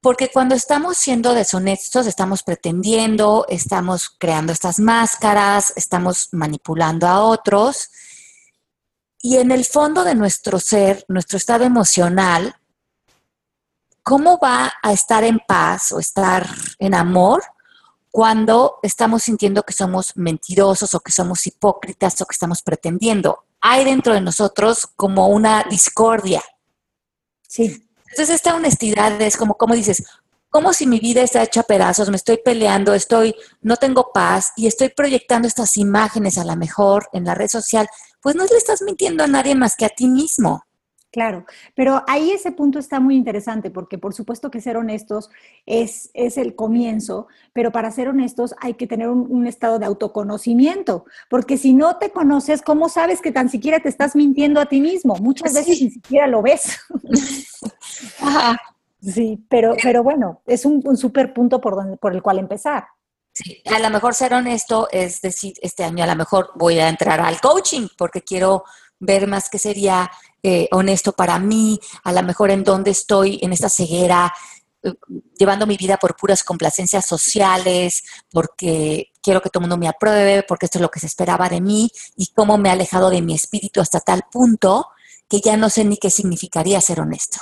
[0.00, 7.88] Porque cuando estamos siendo deshonestos, estamos pretendiendo, estamos creando estas máscaras, estamos manipulando a otros.
[9.20, 12.56] Y en el fondo de nuestro ser, nuestro estado emocional,
[14.06, 16.48] ¿cómo va a estar en paz o estar
[16.78, 17.42] en amor
[18.12, 23.40] cuando estamos sintiendo que somos mentirosos o que somos hipócritas o que estamos pretendiendo?
[23.60, 26.40] Hay dentro de nosotros como una discordia.
[27.48, 27.84] Sí.
[28.10, 30.04] Entonces esta honestidad es como, como dices,
[30.50, 34.52] como si mi vida está hecha a pedazos, me estoy peleando, estoy, no tengo paz
[34.54, 37.88] y estoy proyectando estas imágenes a la mejor en la red social,
[38.22, 40.65] pues no le estás mintiendo a nadie más que a ti mismo.
[41.16, 45.30] Claro, pero ahí ese punto está muy interesante porque por supuesto que ser honestos
[45.64, 51.06] es, es el comienzo, pero para ser honestos hay que tener un, estado de autoconocimiento,
[51.30, 54.82] porque si no te conoces, ¿cómo sabes que tan siquiera te estás mintiendo a ti
[54.82, 55.16] mismo?
[55.16, 56.78] Muchas veces ni siquiera lo ves.
[59.00, 62.86] Sí, pero, pero bueno, es un, un súper punto por, donde, por el cual empezar.
[63.32, 66.88] Sí, a lo mejor ser honesto es decir, este año a lo mejor voy a
[66.88, 68.64] entrar al coaching porque quiero
[68.98, 70.10] ver más qué sería
[70.46, 74.32] eh, honesto para mí, a lo mejor en dónde estoy en esta ceguera,
[74.84, 74.92] eh,
[75.36, 80.44] llevando mi vida por puras complacencias sociales, porque quiero que todo el mundo me apruebe,
[80.44, 83.22] porque esto es lo que se esperaba de mí, y cómo me he alejado de
[83.22, 84.86] mi espíritu hasta tal punto
[85.28, 87.38] que ya no sé ni qué significaría ser honesto.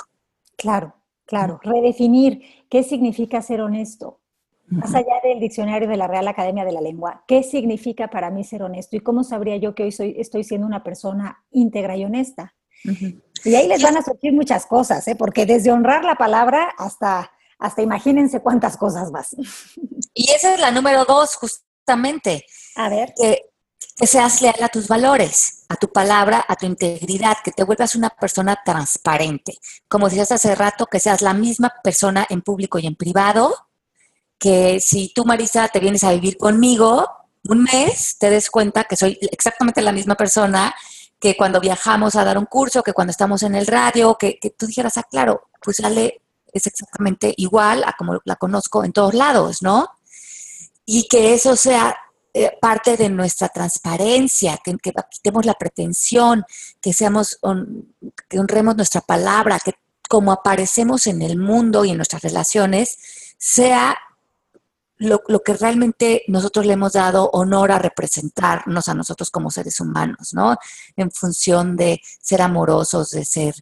[0.57, 0.95] Claro,
[1.25, 1.59] claro.
[1.61, 4.19] Redefinir qué significa ser honesto.
[4.67, 8.43] Más allá del diccionario de la Real Academia de la Lengua, ¿qué significa para mí
[8.43, 12.03] ser honesto y cómo sabría yo que hoy soy, estoy siendo una persona íntegra y
[12.03, 12.55] honesta?
[13.43, 15.15] Y ahí les van a surgir muchas cosas, ¿eh?
[15.15, 19.35] porque desde honrar la palabra hasta, hasta imagínense cuántas cosas más.
[20.13, 22.45] Y esa es la número dos, justamente.
[22.75, 23.13] A ver.
[23.15, 23.41] Que,
[23.95, 27.95] que seas leal a tus valores, a tu palabra, a tu integridad, que te vuelvas
[27.95, 29.57] una persona transparente.
[29.87, 33.53] Como decías hace rato, que seas la misma persona en público y en privado,
[34.37, 37.07] que si tú, Marisa, te vienes a vivir conmigo
[37.47, 40.73] un mes, te des cuenta que soy exactamente la misma persona
[41.19, 44.67] que cuando viajamos a dar un curso, que cuando estamos en el radio, que, tú
[44.67, 49.61] dijeras, ah, claro, pues Ale es exactamente igual a como la conozco en todos lados,
[49.61, 49.89] ¿no?
[50.85, 51.95] Y que eso sea
[52.33, 54.75] eh, parte de nuestra transparencia, que,
[55.09, 56.45] quitemos la pretensión,
[56.81, 57.39] que seamos,
[58.29, 59.73] que honremos nuestra palabra, que
[60.07, 62.97] como aparecemos en el mundo y en nuestras relaciones,
[63.37, 63.97] sea
[64.97, 70.33] lo, que realmente nosotros le hemos dado honor a representarnos a nosotros como seres humanos,
[70.33, 70.55] ¿no?
[70.95, 73.55] En función de ser amorosos, de ser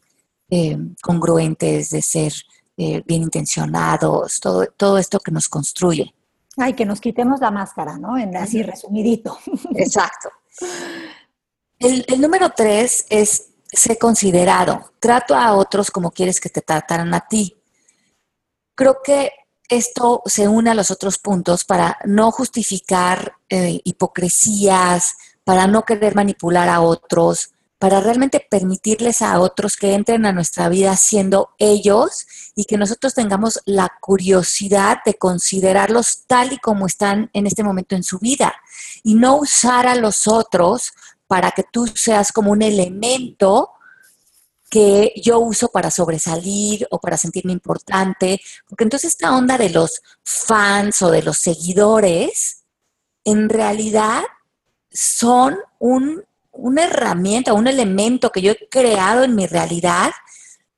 [0.50, 2.34] eh, congruentes, de ser
[2.78, 6.14] eh, bien intencionados, todo, todo esto que nos construye.
[6.58, 8.18] Ay, que nos quitemos la máscara, ¿no?
[8.18, 9.38] En así resumidito.
[9.76, 10.30] Exacto.
[11.80, 14.94] El, el número tres es ser considerado.
[15.00, 17.58] Trato a otros como quieres que te trataran a ti.
[18.76, 19.32] Creo que
[19.70, 26.16] esto se une a los otros puntos para no justificar eh, hipocresías, para no querer
[26.16, 27.52] manipular a otros,
[27.84, 33.14] para realmente permitirles a otros que entren a nuestra vida siendo ellos y que nosotros
[33.14, 38.56] tengamos la curiosidad de considerarlos tal y como están en este momento en su vida
[39.04, 40.94] y no usar a los otros
[41.28, 43.72] para que tú seas como un elemento
[44.74, 50.02] que yo uso para sobresalir o para sentirme importante, porque entonces esta onda de los
[50.24, 52.64] fans o de los seguidores,
[53.24, 54.24] en realidad
[54.90, 60.10] son un, una herramienta, un elemento que yo he creado en mi realidad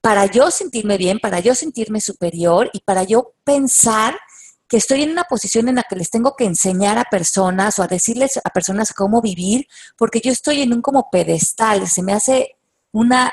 [0.02, 4.20] para yo sentirme bien, para yo sentirme superior y para yo pensar
[4.68, 7.84] que estoy en una posición en la que les tengo que enseñar a personas o
[7.84, 9.68] a decirles a personas cómo vivir,
[9.98, 12.58] porque yo estoy en un como pedestal, se me hace
[12.92, 13.32] una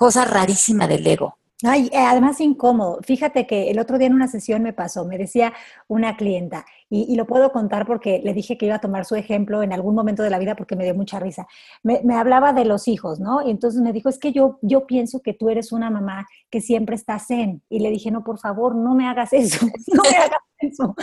[0.00, 1.36] cosa rarísima del ego.
[1.62, 3.00] Ay, eh, además incómodo.
[3.02, 5.52] Fíjate que el otro día en una sesión me pasó, me decía
[5.88, 9.62] una clienta, y, lo puedo contar porque le dije que iba a tomar su ejemplo
[9.62, 11.46] en algún momento de la vida porque me dio mucha risa.
[11.82, 13.46] Me, hablaba de los hijos, ¿no?
[13.46, 16.62] Y entonces me dijo, es que yo, yo pienso que tú eres una mamá que
[16.62, 17.62] siempre está zen.
[17.68, 20.94] Y le dije, no, por favor, no me hagas eso, no me hagas eso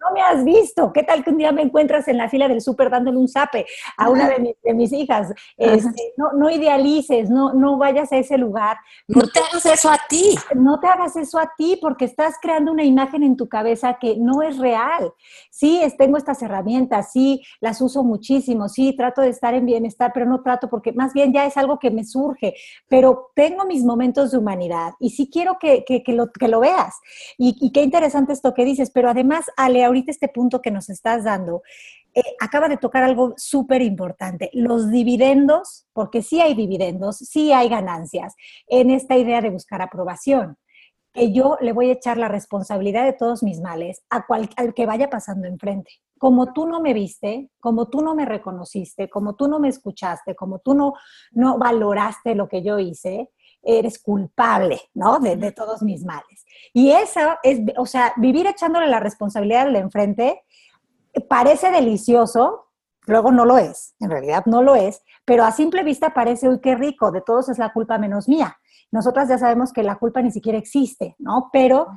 [0.00, 0.92] no me has visto.
[0.92, 3.66] ¿Qué tal que un día me encuentras en la fila del súper dándole un zape
[3.96, 5.32] a una de, mis, hijas?
[5.56, 8.78] Este, no, no idealices, no, no vayas a ese lugar.
[9.08, 10.34] No te hagas eso a ti.
[10.54, 14.16] No te hagas eso a ti porque estás creando una imagen en tu cabeza que
[14.16, 15.12] no es real.
[15.50, 20.26] Sí, tengo estas herramientas, sí, las uso muchísimo, sí, trato de estar en bienestar, pero
[20.26, 22.54] no trato porque más bien ya es algo que me surge,
[22.88, 26.94] pero tengo mis momentos de humanidad y sí quiero que, lo, que lo veas.
[27.36, 30.88] Y, y qué interesante esto que dices, pero además, Ale, ahorita este punto que nos
[30.88, 31.62] estás dando,
[32.14, 37.68] eh, acaba de tocar algo súper importante, los dividendos, porque sí hay dividendos, sí hay
[37.68, 38.34] ganancias
[38.66, 40.56] en esta idea de buscar aprobación.
[41.12, 44.74] Que yo le voy a echar la responsabilidad de todos mis males a cual, al
[44.74, 45.90] que vaya pasando enfrente.
[46.18, 50.34] Como tú no me viste, como tú no me reconociste, como tú no me escuchaste,
[50.34, 50.94] como tú no,
[51.30, 53.30] no valoraste lo que yo hice,
[53.62, 55.18] eres culpable, ¿no?
[55.18, 56.44] De, de, todos mis males.
[56.72, 60.42] Y esa es, o sea, vivir echándole la responsabilidad al de enfrente
[61.28, 62.68] parece delicioso,
[63.06, 66.60] luego no lo es, en realidad no lo es, pero a simple vista parece, uy,
[66.60, 68.58] qué rico, de todos es la culpa menos mía.
[68.90, 71.50] Nosotras ya sabemos que la culpa ni siquiera existe, ¿no?
[71.52, 71.88] Pero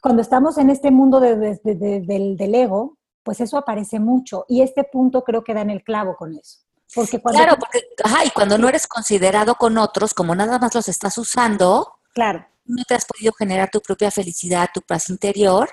[0.00, 5.22] cuando estamos en este mundo del, del ego, pues eso aparece mucho y este punto
[5.22, 6.60] creo que da en el clavo con eso.
[6.94, 10.74] Porque cuando claro, porque ajá, y cuando no eres considerado con otros, como nada más
[10.74, 12.46] los estás usando, claro.
[12.66, 15.70] no te has podido generar tu propia felicidad, tu paz interior,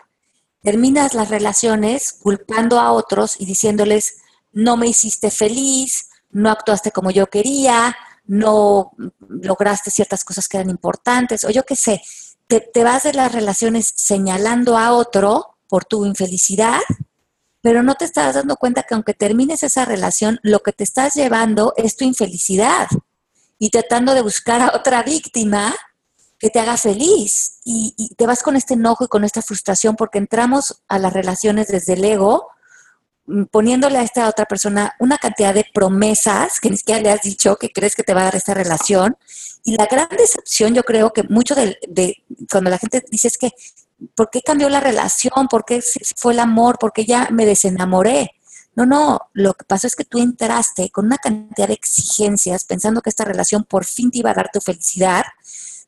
[0.61, 4.17] terminas las relaciones culpando a otros y diciéndoles,
[4.51, 7.95] no me hiciste feliz, no actuaste como yo quería,
[8.25, 8.91] no
[9.27, 12.01] lograste ciertas cosas que eran importantes, o yo qué sé,
[12.47, 16.79] te, te vas de las relaciones señalando a otro por tu infelicidad
[17.61, 21.15] pero no te estás dando cuenta que aunque termines esa relación, lo que te estás
[21.15, 22.87] llevando es tu infelicidad
[23.57, 25.75] y tratando de buscar a otra víctima
[26.39, 30.17] que te haga feliz y, te vas con este enojo y con esta frustración porque
[30.17, 32.47] entramos a las relaciones desde el ego
[33.25, 37.21] mm, poniéndole a esta otra persona una cantidad de promesas que ni siquiera le has
[37.21, 39.17] dicho que crees que te va a dar esta relación.
[39.65, 43.37] Y la gran decepción, yo creo que mucho de, de cuando la gente dice es
[43.37, 43.51] que
[44.15, 45.47] ¿por qué cambió la relación?
[45.49, 45.83] ¿Por qué
[46.15, 46.77] fue el amor?
[46.79, 48.31] ¿Por qué ya me desenamoré?
[48.75, 53.01] No, no, lo que pasó es que tú entraste con una cantidad de exigencias pensando
[53.01, 55.23] que esta relación por fin te iba a dar tu felicidad,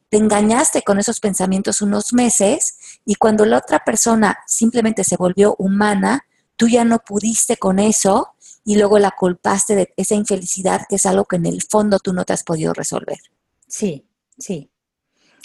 [0.09, 5.55] te engañaste con esos pensamientos unos meses y cuando la otra persona simplemente se volvió
[5.57, 6.25] humana,
[6.57, 8.35] tú ya no pudiste con eso
[8.65, 12.13] y luego la culpaste de esa infelicidad que es algo que en el fondo tú
[12.13, 13.19] no te has podido resolver.
[13.67, 14.05] Sí,
[14.37, 14.69] sí.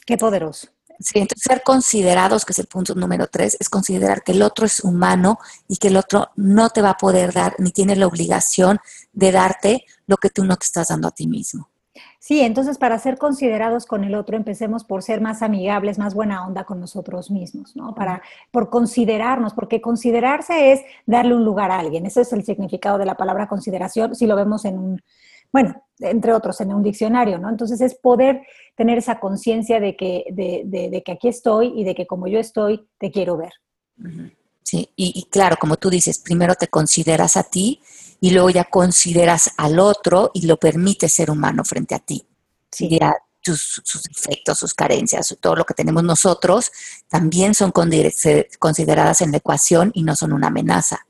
[0.04, 0.68] Qué poderoso.
[0.98, 4.66] Sí, entonces ser considerados, que es el punto número tres, es considerar que el otro
[4.66, 5.38] es humano
[5.68, 8.78] y que el otro no te va a poder dar ni tiene la obligación
[9.12, 11.68] de darte lo que tú no te estás dando a ti mismo.
[12.18, 16.46] Sí, entonces para ser considerados con el otro, empecemos por ser más amigables, más buena
[16.46, 17.94] onda con nosotros mismos, ¿no?
[17.94, 18.20] Para,
[18.50, 22.04] por considerarnos, porque considerarse es darle un lugar a alguien.
[22.04, 25.02] Ese es el significado de la palabra consideración, si lo vemos en un,
[25.52, 27.48] bueno, entre otros, en un diccionario, ¿no?
[27.48, 28.42] Entonces es poder
[28.76, 32.38] tener esa conciencia de que, de, de, que aquí estoy y de que como yo
[32.38, 33.52] estoy, te quiero ver.
[34.62, 37.80] Sí, y, claro, como tú dices, primero te consideras a ti
[38.20, 42.26] y luego ya consideras al otro y lo permites ser humano frente a ti.
[42.70, 42.98] Sí.
[43.40, 46.72] sus, sus defectos, sus carencias, todo lo que tenemos nosotros,
[47.08, 51.06] también son consideradas en la ecuación y no son una amenaza.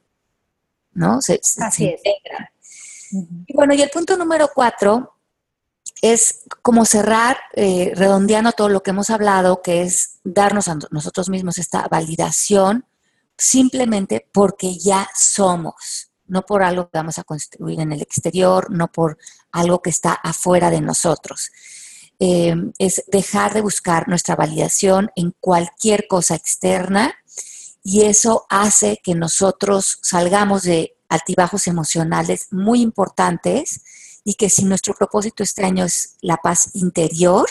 [0.92, 1.20] ¿No?
[1.20, 2.00] Se, Así es.
[3.10, 5.16] Y bueno, y el punto número cuatro
[6.02, 11.28] es como cerrar, eh, redondeando todo lo que hemos hablado, que es darnos a nosotros
[11.28, 12.84] mismos esta validación
[13.38, 18.88] simplemente porque ya somos, no por algo que vamos a construir en el exterior, no
[18.88, 19.18] por
[19.52, 21.50] algo que está afuera de nosotros.
[22.18, 27.14] Eh, es dejar de buscar nuestra validación en cualquier cosa externa
[27.84, 33.82] y eso hace que nosotros salgamos de altibajos emocionales muy importantes
[34.24, 37.48] y que si nuestro propósito este año es la paz interior,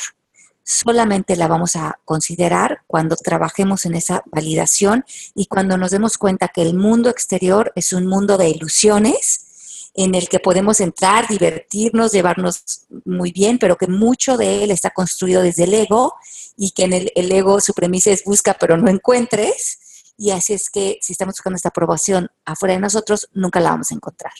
[0.63, 6.49] solamente la vamos a considerar cuando trabajemos en esa validación y cuando nos demos cuenta
[6.49, 12.11] que el mundo exterior es un mundo de ilusiones en el que podemos entrar, divertirnos,
[12.11, 16.15] llevarnos muy bien, pero que mucho de él está construido desde el ego
[16.57, 19.79] y que en el, el ego su premisa es busca pero no encuentres
[20.17, 23.91] y así es que si estamos buscando esta aprobación afuera de nosotros, nunca la vamos
[23.91, 24.33] a encontrar.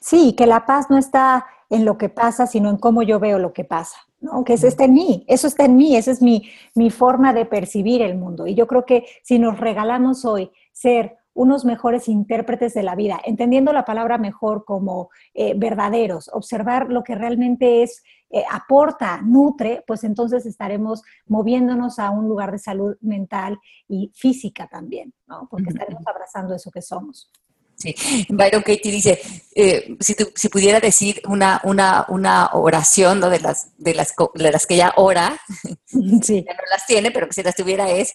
[0.00, 3.38] Sí, que la paz no está en lo que pasa, sino en cómo yo veo
[3.38, 4.44] lo que pasa, ¿no?
[4.44, 7.44] Que eso está en mí, eso está en mí, esa es mi, mi forma de
[7.44, 8.46] percibir el mundo.
[8.46, 13.20] Y yo creo que si nos regalamos hoy ser unos mejores intérpretes de la vida,
[13.24, 19.84] entendiendo la palabra mejor como eh, verdaderos, observar lo que realmente es, eh, aporta, nutre,
[19.86, 23.58] pues entonces estaremos moviéndonos a un lugar de salud mental
[23.88, 25.48] y física también, ¿no?
[25.50, 27.30] Porque estaremos abrazando eso que somos.
[27.76, 27.94] Sí,
[28.30, 29.20] Byron Katie dice,
[29.54, 33.28] eh, si, si, pudiera decir una, una, una oración ¿no?
[33.28, 35.38] de, las, de, las, de las que ella ora,
[35.86, 36.42] sí.
[36.46, 38.14] ya no las tiene, pero que si las tuviera es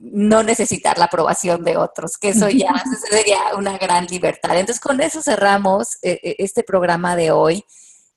[0.00, 2.74] no necesitar la aprobación de otros, que eso ya
[3.08, 4.58] sería una gran libertad.
[4.58, 7.64] Entonces, con eso cerramos eh, eh, este programa de hoy.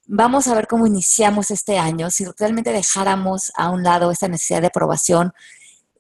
[0.08, 4.62] Vamos a ver cómo iniciamos este año, si realmente dejáramos a un lado esta necesidad
[4.62, 5.34] de aprobación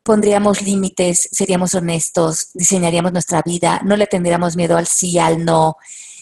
[0.06, 5.78] pondríamos límites, seríamos honestos, diseñaríamos nuestra vida, no le tendríamos miedo al sí, al no,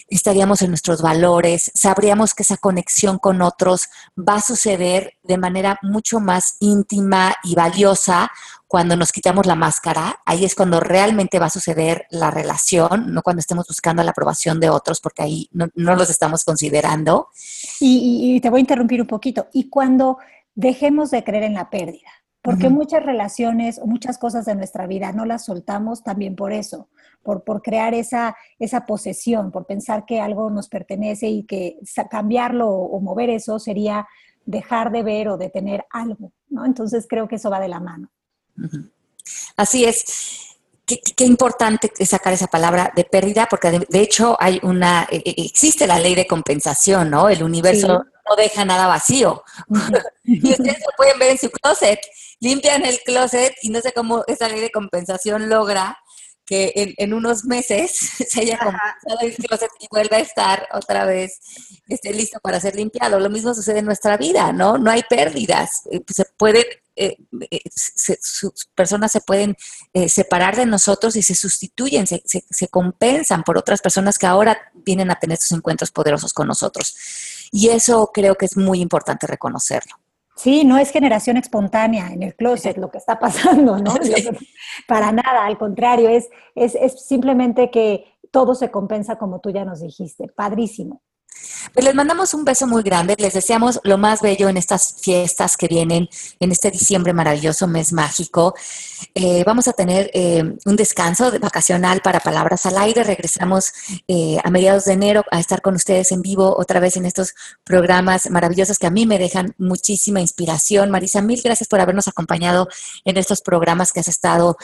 [0.08, 5.78] estaríamos en nuestros valores, sabríamos que esa conexión con otros va a suceder de manera
[5.82, 8.30] mucho más íntima y valiosa
[8.66, 10.20] cuando nos quitamos la máscara.
[10.24, 14.60] Ahí es cuando realmente va a suceder la relación, no cuando estemos buscando la aprobación
[14.60, 17.28] de otros, porque ahí no, los estamos considerando.
[17.80, 19.48] y te voy a interrumpir un poquito.
[19.52, 20.18] Y cuando
[20.54, 22.10] dejemos de creer en la pérdida,
[22.44, 26.90] porque muchas relaciones o muchas cosas de nuestra vida no las soltamos también por eso,
[27.22, 31.78] por, por crear esa, esa posesión, por pensar que algo nos pertenece y que
[32.10, 34.06] cambiarlo o, mover eso sería
[34.44, 36.66] dejar de ver o de tener algo, ¿no?
[36.66, 38.10] Entonces creo que eso va de la mano.
[39.56, 40.58] Así es.
[40.84, 45.46] Qué, importante es sacar esa palabra de pérdida, porque de, hecho hay una, e, e,
[45.46, 47.30] existe la ley de compensación, ¿no?
[47.30, 48.04] El universo
[48.36, 49.42] no deja nada vacío.
[50.24, 52.00] y ustedes lo pueden ver en su closet
[52.40, 55.98] limpian el closet y no sé cómo esa ley de compensación logra
[56.46, 57.92] que en, unos meses
[58.28, 61.40] se haya compensado el closet y vuelva a estar otra vez
[61.88, 63.18] esté listo para ser limpiado.
[63.18, 64.76] Lo mismo sucede en nuestra vida, ¿no?
[64.76, 65.82] No hay pérdidas.
[65.90, 66.66] Eh, se puede,
[66.96, 67.16] eh,
[67.50, 67.60] eh,
[68.74, 69.56] personas se pueden
[70.06, 75.10] separar de nosotros y se sustituyen, se, se, compensan por otras personas que ahora vienen
[75.10, 76.94] a tener estos encuentros poderosos con nosotros.
[77.56, 79.94] Y eso creo que es muy importante reconocerlo.
[80.34, 83.94] Sí, no es generación espontánea en el closet lo que está pasando, ¿no?
[84.88, 89.64] Para nada, al contrario, es, es, es simplemente que todo se compensa como tú ya
[89.64, 90.26] nos dijiste.
[90.34, 91.00] Padrísimo.
[91.72, 95.56] Pues les mandamos un beso muy grande, les deseamos lo más bello en estas fiestas
[95.56, 96.08] que vienen,
[96.40, 98.54] en este diciembre maravilloso, mes mágico.
[99.14, 103.04] Eh, vamos a tener eh, un descanso vacacional para Palabras al Aire.
[103.04, 103.72] Regresamos
[104.08, 107.34] eh, a mediados de enero a estar con ustedes en vivo otra vez en estos
[107.64, 110.90] programas maravillosos que a mí me dejan muchísima inspiración.
[110.90, 112.68] Marisa, mil gracias por habernos acompañado
[113.04, 114.56] en estos programas que has estado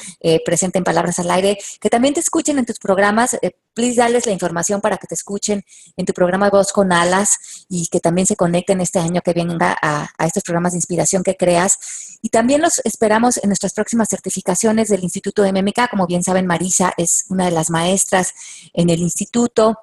[0.45, 1.59] presente en Palabras al Aire.
[1.81, 3.37] Que también te escuchen en tus programas.
[3.75, 5.65] please, darles la información para que te escuchen
[5.97, 9.77] en tu programa Voz con Alas y que también se conecten este año que venga
[9.81, 11.79] a, estos programas de inspiración que creas.
[12.23, 15.89] Y también los esperamos en nuestras próximas certificaciones del Instituto MMK.
[15.91, 18.35] Como bien saben, Marisa es una de las maestras
[18.73, 19.79] en el instituto.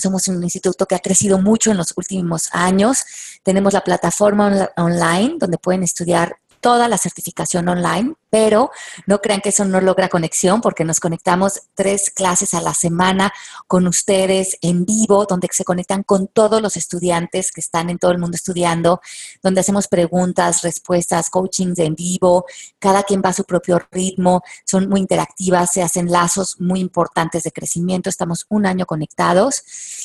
[0.00, 3.04] Somos un instituto que ha crecido mucho en los últimos años.
[3.42, 8.70] Tenemos la plataforma online donde pueden estudiar toda la certificación online, pero
[9.06, 13.32] no crean que eso no logra conexión porque nos conectamos tres clases a la semana
[13.66, 18.12] con ustedes en vivo, donde se conectan con todos los estudiantes que están en todo
[18.12, 19.00] el mundo estudiando,
[19.42, 22.46] donde hacemos preguntas, respuestas, coachings en vivo,
[22.78, 27.42] cada quien va a su propio ritmo, son muy interactivas, se hacen lazos muy importantes
[27.42, 29.62] de crecimiento, estamos un año conectados.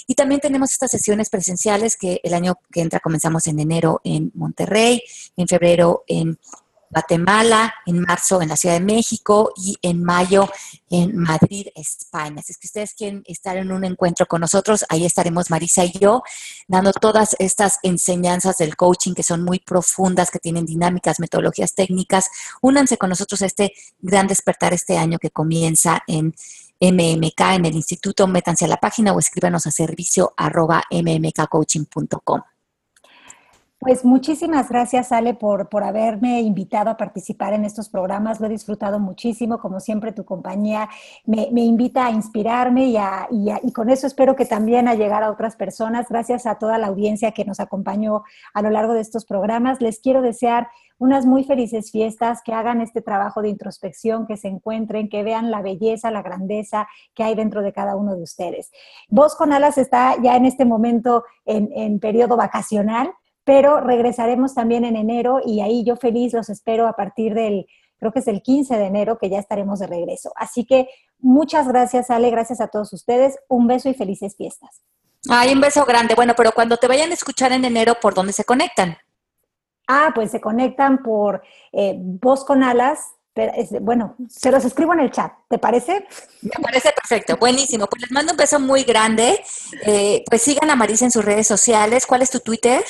[0.07, 4.31] Y también tenemos estas sesiones presenciales que el año que entra comenzamos en enero en
[4.33, 5.01] Monterrey,
[5.37, 6.39] en febrero en
[6.95, 10.49] Guatemala, en marzo en la Ciudad de México y en mayo
[10.89, 12.41] en Madrid, España.
[12.41, 15.91] Si es que ustedes quieren estar en un encuentro con nosotros, ahí estaremos Marisa y
[15.91, 16.23] yo
[16.69, 22.29] dando todas estas enseñanzas del coaching que son muy profundas, que tienen dinámicas, metodologías técnicas.
[22.61, 26.33] Únanse con nosotros a este gran despertar este año que comienza en
[26.79, 32.41] MMK en el instituto, métanse a la página o escríbanos a servicio arroba mmkcoaching.com.
[33.85, 38.39] Pues muchísimas gracias, Ale, por, por haberme invitado a participar en estos programas.
[38.39, 39.59] Lo he disfrutado muchísimo.
[39.59, 40.89] Como siempre, tu compañía
[41.23, 42.97] me, invita a inspirarme y,
[43.29, 46.07] y, con eso espero que también a llegar a otras personas.
[46.09, 48.23] Gracias a toda la audiencia que nos acompañó
[48.55, 49.79] a lo largo de estos programas.
[49.79, 50.67] Les quiero desear
[50.97, 55.51] unas muy felices fiestas, que hagan este trabajo de introspección, que se encuentren, que vean
[55.51, 58.71] la belleza, la grandeza que hay dentro de cada uno de ustedes.
[59.09, 63.13] Voz con Alas está ya en este momento en, en periodo vacacional
[63.45, 67.67] pero regresaremos también en enero y ahí yo feliz los espero a partir del,
[67.99, 70.33] creo que es el 15 de enero que ya estaremos de regreso.
[70.35, 70.89] Así que
[71.19, 74.81] muchas gracias Ale, gracias a todos ustedes, un beso y felices fiestas.
[75.29, 76.15] Ay, un beso grande.
[76.15, 78.97] Bueno, pero cuando te vayan a escuchar en enero, ¿por dónde se conectan?
[79.87, 81.41] Ah, pues se conectan por
[81.71, 82.99] eh, Voz con Alas.
[83.81, 86.07] bueno, se los escribo en el chat, ¿te parece?
[86.41, 87.85] Me parece perfecto, buenísimo.
[87.87, 89.43] Pues les mando un beso muy grande.
[89.85, 92.05] Eh, pues sigan a Marisa en sus redes sociales.
[92.05, 92.83] ¿Cuál es tu Twitter?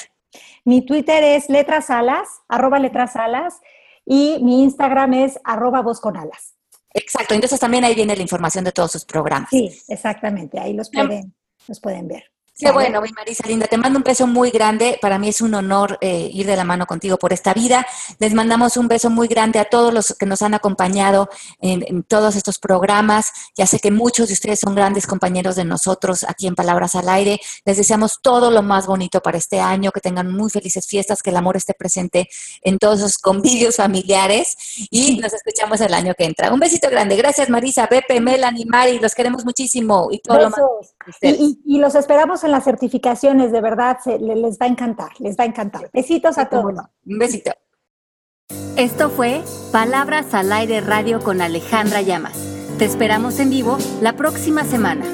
[0.65, 3.61] Mi Twitter es letrasalas, arroba letrasalas,
[4.05, 6.55] y mi Instagram es arroba voz con alas.
[6.93, 9.49] Exacto, entonces también ahí viene la información de todos sus programas.
[9.49, 11.35] Sí, exactamente, ahí los pueden,
[11.67, 12.31] los pueden ver.
[12.57, 13.67] Qué bueno, mi Marisa Linda.
[13.67, 14.97] Te mando un beso muy grande.
[15.01, 17.85] Para mí es un honor eh, ir de la mano contigo por esta vida.
[18.17, 21.29] Les mandamos un beso muy grande a todos los que nos han acompañado
[21.59, 23.33] en, todos estos programas.
[23.57, 27.09] Ya sé que muchos de ustedes son grandes compañeros de nosotros aquí en Palabras al
[27.09, 27.41] Aire.
[27.65, 31.31] Les deseamos todo lo más bonito para este año, que tengan muy felices fiestas, que
[31.31, 32.29] el amor esté presente
[32.61, 34.55] en todos sus convivios familiares
[34.89, 36.53] y nos escuchamos el año que entra.
[36.53, 37.17] Un besito grande.
[37.17, 38.99] Gracias, Marisa, Pepe, Melanie, Mari.
[38.99, 40.94] Los queremos muchísimo y todo lo más.
[41.21, 45.37] Y, y los esperamos en las certificaciones, de verdad, se, les va a encantar, les
[45.37, 45.89] va a encantar.
[45.93, 46.73] Besitos a todos.
[47.05, 47.51] Un besito.
[48.77, 49.41] Esto fue
[49.71, 52.37] Palabras al Aire Radio con Alejandra Llamas.
[52.77, 55.05] Te esperamos en vivo la próxima semana.